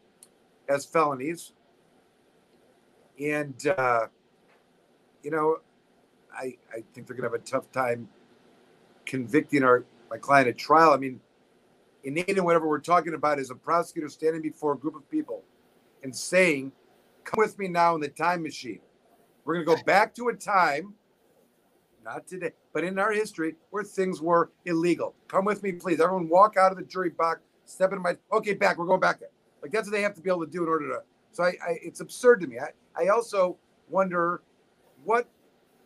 [0.68, 1.52] as felonies.
[3.20, 4.06] And uh,
[5.22, 5.58] you know,
[6.34, 8.08] I I think they're gonna have a tough time
[9.04, 10.92] convicting our my client at trial.
[10.92, 11.18] I mean,
[12.04, 15.42] in Aiden, whatever we're talking about is a prosecutor standing before a group of people
[16.02, 16.70] and saying,
[17.24, 18.80] Come with me now in the time machine.
[19.44, 20.94] We're going to go back to a time,
[22.04, 25.14] not today, but in our history where things were illegal.
[25.28, 26.00] Come with me, please.
[26.00, 28.76] Everyone walk out of the jury box, step into my, okay, back.
[28.76, 29.30] We're going back there.
[29.62, 30.98] Like that's what they have to be able to do in order to.
[31.30, 32.58] So I, I it's absurd to me.
[32.58, 33.56] I, I also
[33.88, 34.42] wonder
[35.04, 35.28] what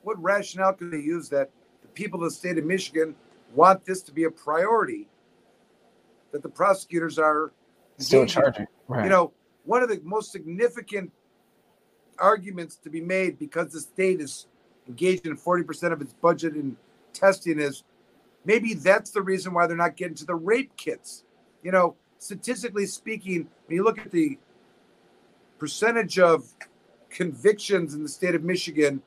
[0.02, 1.50] what rationale could they use that
[1.82, 3.14] the people of the state of Michigan
[3.55, 5.09] want this to be a priority
[6.32, 7.53] that the prosecutors are
[7.99, 8.66] still charging.
[8.88, 9.05] Right.
[9.05, 9.32] You know,
[9.64, 11.11] one of the most significant
[12.18, 14.47] arguments to be made because the state is
[14.88, 16.76] engaged in 40% of its budget in
[17.12, 17.82] testing is
[18.44, 21.24] maybe that's the reason why they're not getting to the rape kits.
[21.62, 24.38] You know, statistically speaking, when you look at the
[25.59, 26.44] percentage of
[27.11, 29.03] convictions in the state of Michigan,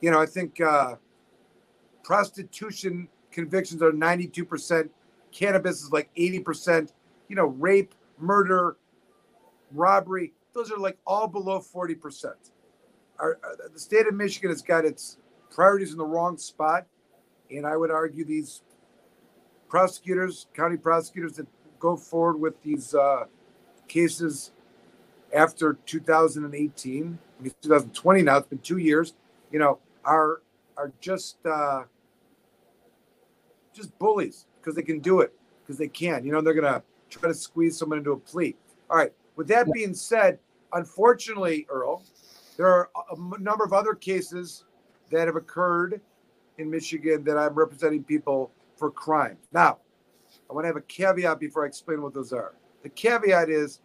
[0.00, 0.96] you know, I think uh,
[2.02, 4.88] prostitution convictions are 92%,
[5.32, 6.92] cannabis is like 80%,
[7.28, 8.76] you know, rape, murder,
[9.72, 12.32] robbery, those are like all below 40%.
[13.18, 15.18] Our, uh, the state of Michigan has got its
[15.50, 16.86] priorities in the wrong spot.
[17.50, 18.62] And I would argue these
[19.68, 21.46] prosecutors, county prosecutors that
[21.78, 23.24] go forward with these uh,
[23.88, 24.52] cases
[25.34, 29.14] after 2018, I mean 2020 now, it's been two years,
[29.52, 30.42] you know, are
[30.80, 31.82] are just uh,
[33.72, 36.24] just bullies because they can do it because they can.
[36.24, 38.56] You know, they're gonna try to squeeze someone into a plea.
[38.88, 40.38] All right, with that being said,
[40.72, 42.02] unfortunately, Earl,
[42.56, 44.64] there are a number of other cases
[45.10, 46.00] that have occurred
[46.58, 49.36] in Michigan that I'm representing people for crime.
[49.52, 49.78] Now,
[50.48, 52.54] I want to have a caveat before I explain what those are.
[52.82, 53.80] The caveat is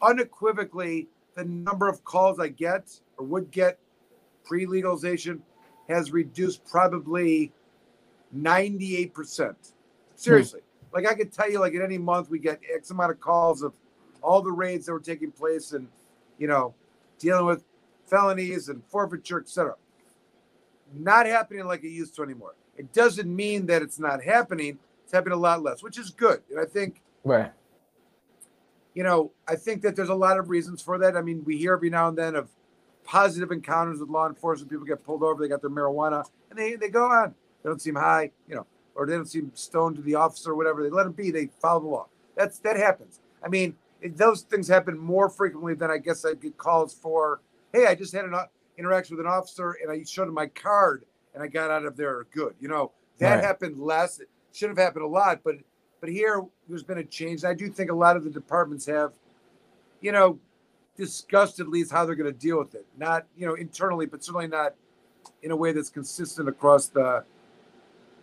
[0.00, 3.78] unequivocally the number of calls I get or would get
[4.44, 5.42] pre legalization
[5.88, 7.52] has reduced probably
[8.36, 9.54] 98%.
[10.14, 10.60] Seriously.
[10.60, 10.94] Hmm.
[10.94, 13.62] Like I could tell you, like in any month, we get X amount of calls
[13.62, 13.72] of
[14.22, 15.88] all the raids that were taking place and,
[16.38, 16.74] you know,
[17.18, 17.64] dealing with
[18.06, 19.74] felonies and forfeiture, etc.
[20.94, 22.54] Not happening like it used to anymore.
[22.76, 24.78] It doesn't mean that it's not happening.
[25.04, 26.42] It's happening a lot less, which is good.
[26.50, 27.52] And I think, right.
[28.94, 31.16] You know, I think that there's a lot of reasons for that.
[31.16, 32.48] I mean, we hear every now and then of
[33.08, 34.70] positive encounters with law enforcement.
[34.70, 37.34] People get pulled over, they got their marijuana, and they, they go on.
[37.62, 40.54] They don't seem high, you know, or they don't seem stoned to the officer or
[40.54, 40.82] whatever.
[40.82, 41.30] They let them be.
[41.30, 42.06] They follow the law.
[42.36, 43.20] That's that happens.
[43.42, 43.74] I mean,
[44.14, 47.40] those things happen more frequently than I guess I get calls for.
[47.72, 48.44] Hey, I just had an uh,
[48.76, 51.04] interaction with an officer and I showed him my card
[51.34, 52.54] and I got out of there good.
[52.60, 53.44] You know, that right.
[53.44, 54.20] happened less.
[54.20, 55.56] It should have happened a lot, but
[56.00, 57.44] but here there's been a change.
[57.44, 59.14] I do think a lot of the departments have,
[60.00, 60.38] you know,
[60.98, 62.84] discussed at least how they're going to deal with it.
[62.98, 64.74] Not you know internally, but certainly not
[65.42, 67.24] in a way that's consistent across the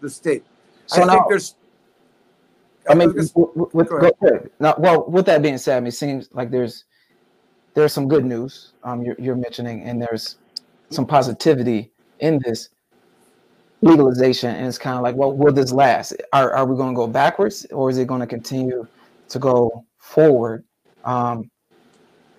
[0.02, 0.46] the state.
[0.86, 1.56] So I now, think there's
[2.88, 3.90] I mean, with, with,
[4.60, 6.86] now, well, with that being said, I mean, it seems like there's
[7.74, 10.38] there's some good news um, you're, you're mentioning, and there's
[10.92, 12.70] some positivity in this
[13.82, 14.56] legalization.
[14.56, 16.14] And it's kind of like, well, will this last?
[16.32, 18.88] Are, are we going to go backwards or is it going to continue
[19.30, 20.64] to go forward?
[21.04, 21.50] Um,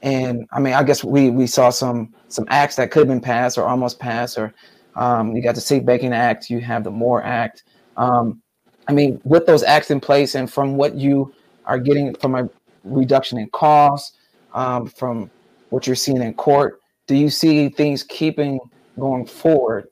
[0.06, 3.20] and I mean, I guess we we saw some some acts that could have been
[3.20, 4.54] passed or almost passed, or
[4.94, 7.64] um, you got the Safe Banking Act, you have the MORE Act.
[7.96, 8.40] Um,
[8.86, 11.34] I mean, with those acts in place, and from what you
[11.64, 12.48] are getting from a
[12.84, 14.16] reduction in costs,
[14.54, 15.28] um, from
[15.70, 16.78] what you're seeing in court,
[17.08, 18.60] do you see things keeping
[19.00, 19.88] going forward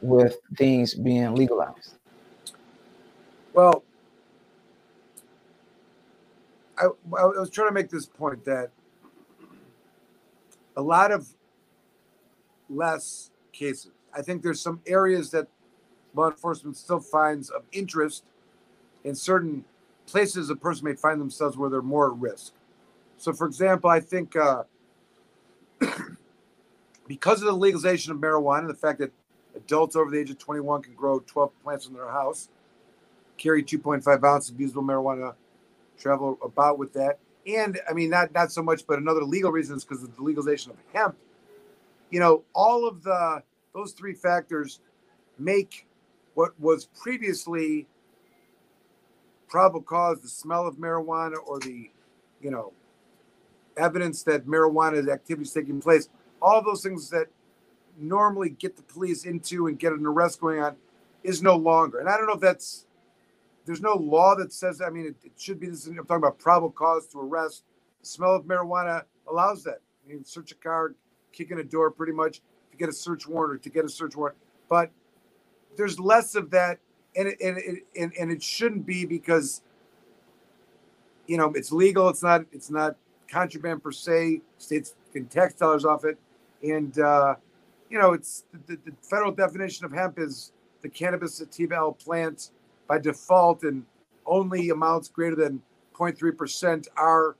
[0.00, 1.96] with things being legalized?
[3.52, 3.82] Well,
[6.78, 8.70] I, I was trying to make this point that
[10.76, 11.28] a lot of
[12.68, 13.92] less cases.
[14.12, 15.48] I think there's some areas that
[16.14, 18.24] law enforcement still finds of interest
[19.04, 19.64] in certain
[20.06, 22.52] places a person may find themselves where they're more at risk.
[23.18, 24.64] So, for example, I think uh,
[27.06, 29.12] because of the legalization of marijuana, and the fact that
[29.54, 32.48] adults over the age of 21 can grow 12 plants in their house,
[33.36, 35.34] carry 2.5 ounces of usable marijuana,
[35.98, 39.76] travel about with that, and I mean not not so much, but another legal reason
[39.76, 41.16] is because of the legalization of hemp.
[42.10, 43.42] You know, all of the
[43.74, 44.80] those three factors
[45.38, 45.86] make
[46.34, 47.86] what was previously
[49.48, 51.90] probable cause, the smell of marijuana or the,
[52.40, 52.72] you know,
[53.76, 56.08] evidence that marijuana activity is taking place,
[56.40, 57.26] all those things that
[57.98, 60.76] normally get the police into and get an arrest going on
[61.22, 61.98] is no longer.
[61.98, 62.85] And I don't know if that's
[63.66, 66.38] there's no law that says I mean it, it should be this I'm talking about
[66.38, 67.64] probable cause to arrest.
[68.00, 69.80] The smell of marijuana allows that.
[70.04, 70.94] I mean search a car,
[71.32, 72.40] kick in a door pretty much
[72.70, 74.38] to get a search warrant or to get a search warrant.
[74.68, 74.90] But
[75.76, 76.78] there's less of that
[77.16, 79.62] and it, and it, and, and it shouldn't be because
[81.26, 82.96] you know it's legal it's not it's not
[83.28, 86.18] contraband per se states can tax dollars off it
[86.62, 87.34] and uh,
[87.90, 90.52] you know it's the, the, federal definition of hemp is
[90.82, 92.50] the cannabis sativa plant
[92.86, 93.84] by default and
[94.26, 95.62] only amounts greater than
[95.94, 97.36] 0.3% are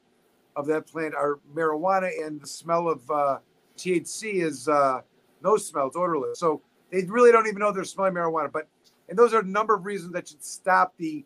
[0.54, 3.38] of that plant are marijuana and the smell of uh,
[3.76, 5.00] thc is uh,
[5.42, 8.66] no smell it's odorless so they really don't even know they're smelling marijuana but
[9.08, 11.24] and those are a number of reasons that should stop the,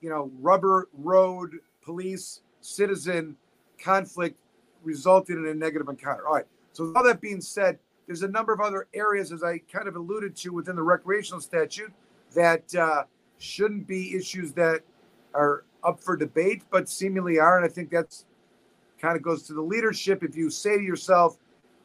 [0.00, 3.36] you know, rubber road police citizen
[3.82, 4.38] conflict
[4.82, 6.26] resulting in a negative encounter.
[6.26, 6.46] All right.
[6.72, 9.86] So with all that being said, there's a number of other areas, as I kind
[9.86, 11.92] of alluded to within the recreational statute,
[12.34, 13.04] that uh,
[13.38, 14.82] shouldn't be issues that
[15.34, 17.56] are up for debate, but seemingly are.
[17.56, 18.26] And I think that's
[19.00, 20.22] kind of goes to the leadership.
[20.22, 21.38] If you say to yourself,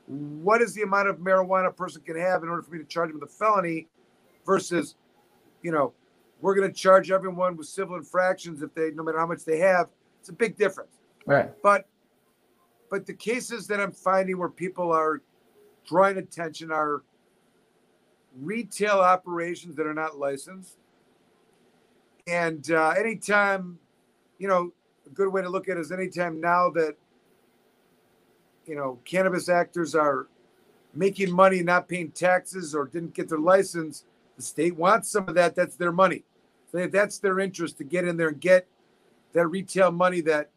[0.07, 2.85] what is the amount of marijuana a person can have in order for me to
[2.85, 3.87] charge them with a felony
[4.45, 4.95] versus
[5.63, 5.93] you know,
[6.41, 9.57] we're going to charge everyone with civil infractions if they, no matter how much they
[9.57, 9.87] have.
[10.19, 10.99] It's a big difference.
[11.25, 11.49] Right.
[11.63, 11.87] But,
[12.91, 15.21] but the cases that I'm finding where people are
[15.87, 17.03] drawing attention are
[18.39, 20.77] retail operations that are not licensed.
[22.27, 23.77] And uh, anytime,
[24.39, 24.71] you know,
[25.05, 26.95] a good way to look at it is anytime now that,
[28.65, 30.27] you know, cannabis actors are
[30.93, 34.05] making money, not paying taxes, or didn't get their license,
[34.37, 35.55] the state wants some of that.
[35.55, 36.23] That's their money.
[36.71, 38.67] So that's their interest to get in there and get
[39.33, 40.49] that retail money that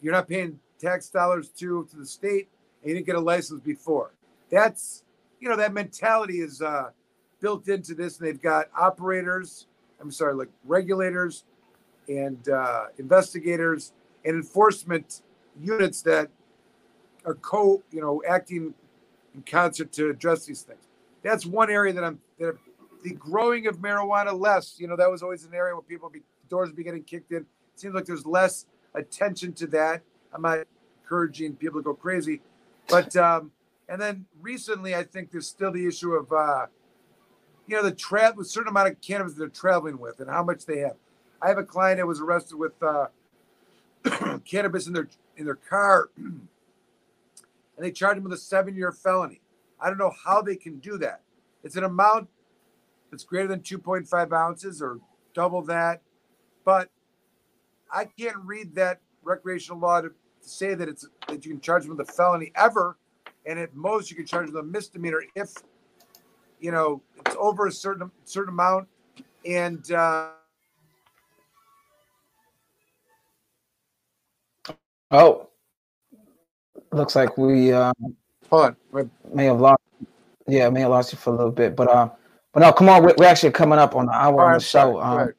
[0.00, 2.48] you're not paying tax dollars to to the state
[2.82, 4.12] and you didn't get a license before.
[4.50, 5.04] That's
[5.40, 6.90] you know that mentality is uh,
[7.40, 9.66] built into this, and they've got operators.
[10.02, 11.44] I'm sorry, like regulators
[12.08, 13.92] and uh, investigators
[14.24, 15.22] and enforcement
[15.60, 16.28] units that
[17.24, 18.74] are co you know acting
[19.34, 20.88] in concert to address these things.
[21.22, 22.56] That's one area that I'm that
[23.02, 24.76] the growing of marijuana less.
[24.78, 27.38] You know, that was always an area where people be doors be getting kicked in.
[27.38, 27.46] It
[27.76, 30.02] seems like there's less attention to that.
[30.34, 30.66] I'm not
[31.02, 32.40] encouraging people to go crazy,
[32.88, 33.52] but um,
[33.88, 36.66] and then recently, I think there's still the issue of uh,
[37.72, 40.66] you know the travel, a certain amount of cannabis they're traveling with and how much
[40.66, 40.96] they have.
[41.40, 43.06] I have a client that was arrested with uh,
[44.44, 45.08] cannabis in their
[45.38, 46.42] in their car, and
[47.78, 49.40] they charged him with a seven year felony.
[49.80, 51.22] I don't know how they can do that.
[51.64, 52.28] It's an amount
[53.10, 55.00] that's greater than 2.5 ounces or
[55.32, 56.02] double that.
[56.66, 56.90] But
[57.90, 60.14] I can't read that recreational law to, to
[60.48, 62.98] say that it's that you can charge them with a felony ever,
[63.46, 65.54] and at most you can charge them a misdemeanor if
[66.62, 68.88] you know it's over a certain certain amount.
[69.44, 70.28] And uh,
[75.10, 75.48] oh,
[76.92, 77.92] looks like we uh,
[78.48, 79.10] hold on.
[79.34, 79.82] may have lost.
[80.46, 82.08] Yeah, may have lost you for a little bit, but uh,
[82.52, 84.60] but no, come on, we're, we're actually coming up on the hour right, on the
[84.60, 85.00] show.
[85.00, 85.32] Um,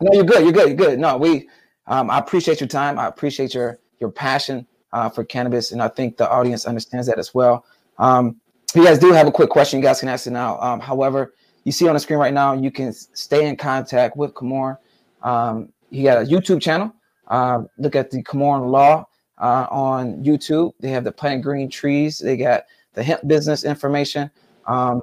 [0.00, 0.42] no, you're good.
[0.44, 0.68] You're good.
[0.68, 0.98] You're good.
[0.98, 1.48] No, we.
[1.86, 2.98] Um, I appreciate your time.
[2.98, 7.18] I appreciate your your passion uh, for cannabis, and I think the audience understands that
[7.18, 7.64] as well.
[7.98, 8.40] Um,
[8.76, 10.60] if you guys do have a quick question, you guys can ask it now.
[10.60, 11.32] Um, however,
[11.64, 14.76] you see on the screen right now, you can stay in contact with Komorn.
[15.22, 16.92] Um, he got a YouTube channel.
[17.26, 19.08] Uh, look at the Komorn Law
[19.38, 20.74] uh, on YouTube.
[20.78, 22.18] They have the plant green trees.
[22.18, 24.30] They got the hemp business information.
[24.66, 25.00] Um,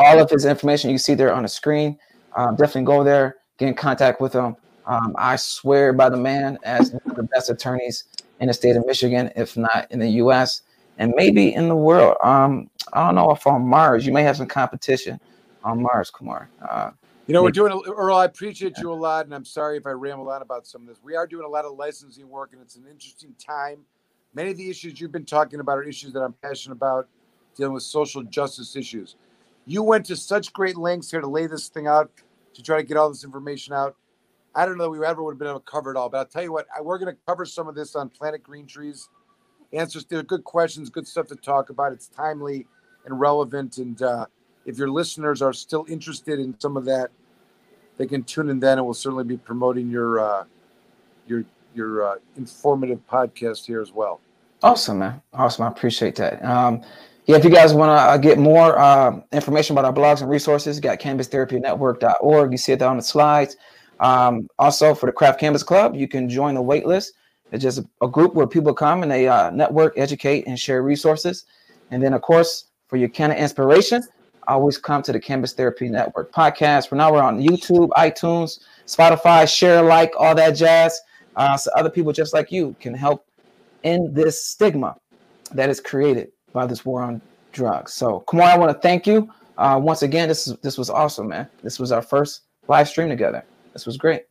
[0.00, 1.96] all of his information you see there on the screen.
[2.34, 4.56] Um, definitely go there, get in contact with him.
[4.84, 8.02] Um, I swear by the man as one of the best attorneys
[8.40, 10.62] in the state of Michigan, if not in the U.S.
[10.98, 12.16] and maybe in the world.
[12.22, 15.20] Um, I don't know if on Mars you may have some competition
[15.64, 16.48] on Mars, Kumar.
[16.68, 16.90] Uh,
[17.26, 19.86] you know, we're doing, a, Earl, I appreciate you a lot, and I'm sorry if
[19.86, 20.98] I ramble on about some of this.
[21.02, 23.80] We are doing a lot of licensing work, and it's an interesting time.
[24.32, 27.08] Many of the issues you've been talking about are issues that I'm passionate about,
[27.56, 29.16] dealing with social justice issues.
[29.66, 32.12] You went to such great lengths here to lay this thing out,
[32.54, 33.96] to try to get all this information out.
[34.54, 36.18] I don't know that we ever would have been able to cover it all, but
[36.18, 39.08] I'll tell you what, we're going to cover some of this on Planet Green Trees.
[39.76, 41.92] Answers, they're good questions, good stuff to talk about.
[41.92, 42.66] It's timely
[43.04, 44.26] and relevant, and uh,
[44.64, 47.10] if your listeners are still interested in some of that,
[47.96, 50.44] they can tune in then, and we'll certainly be promoting your uh,
[51.26, 54.20] your your uh, informative podcast here as well.
[54.62, 55.22] Awesome, man.
[55.34, 55.64] Awesome.
[55.64, 56.44] I appreciate that.
[56.44, 56.82] Um,
[57.26, 60.30] yeah, if you guys want to uh, get more uh, information about our blogs and
[60.30, 62.52] resources, you got cannabistherapynetwork.org.
[62.52, 63.56] You see it there on the slides.
[63.98, 67.08] Um, also, for the Craft Canvas Club, you can join the waitlist.
[67.52, 71.44] It's just a, group where people come and they uh, network, educate, and share resources.
[71.90, 74.02] And then, of course, for your kind of inspiration,
[74.48, 76.88] always come to the Cannabis Therapy Network podcast.
[76.88, 81.00] For now, we're on YouTube, iTunes, Spotify, share, like, all that jazz.
[81.36, 83.26] Uh, so other people just like you can help
[83.84, 84.96] end this stigma
[85.52, 87.20] that is created by this war on
[87.52, 87.92] drugs.
[87.92, 90.28] So, on, I want to thank you uh, once again.
[90.28, 91.48] This is this was awesome, man.
[91.62, 93.44] This was our first live stream together.
[93.72, 94.22] This was great.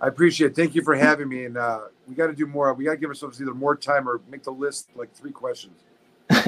[0.00, 0.56] I appreciate it.
[0.56, 1.44] Thank you for having me.
[1.44, 2.72] And uh, we got to do more.
[2.74, 5.82] We got to give ourselves either more time or make the list like three questions.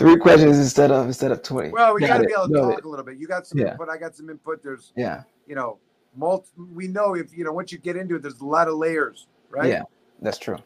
[0.00, 1.68] Three questions instead of instead of twenty.
[1.68, 2.84] Well, we got to be able to talk it.
[2.86, 3.18] a little bit.
[3.18, 3.72] You got some yeah.
[3.72, 3.90] input.
[3.90, 4.62] I got some input.
[4.62, 5.24] There's yeah.
[5.46, 5.76] You know,
[6.16, 8.76] multi, we know if you know once you get into it, there's a lot of
[8.76, 9.68] layers, right?
[9.68, 9.82] Yeah,
[10.22, 10.56] that's true.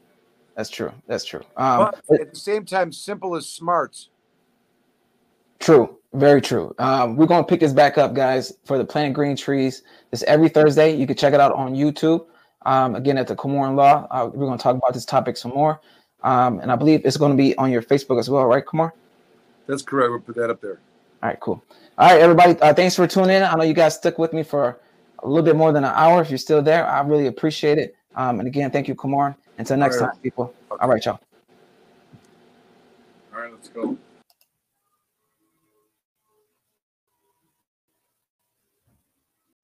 [0.56, 0.92] That's true.
[1.08, 1.42] That's true.
[1.56, 4.06] Um, but at the same time, simple as smart.
[5.58, 5.98] True.
[6.12, 6.74] Very true.
[6.78, 9.82] Um, we're gonna pick this back up, guys, for the Planet Green Trees.
[10.10, 10.94] This every Thursday.
[10.94, 12.26] You can check it out on YouTube.
[12.62, 14.06] Um, again, at the Komorn Law.
[14.10, 15.80] Uh, we're gonna talk about this topic some more.
[16.24, 18.94] Um, and I believe it's going to be on your Facebook as well, right, Kumar?
[19.66, 20.10] That's correct.
[20.10, 20.80] We'll put that up there.
[21.22, 21.62] All right, cool.
[21.98, 22.58] All right, everybody.
[22.60, 23.42] Uh, thanks for tuning in.
[23.42, 24.80] I know you guys stuck with me for
[25.22, 26.22] a little bit more than an hour.
[26.22, 27.94] If you're still there, I really appreciate it.
[28.16, 29.36] Um, and again, thank you, Kumar.
[29.58, 30.08] Until next right.
[30.10, 30.54] time, people.
[30.72, 30.82] Okay.
[30.82, 31.20] All right, y'all.
[33.34, 33.96] All right, let's go.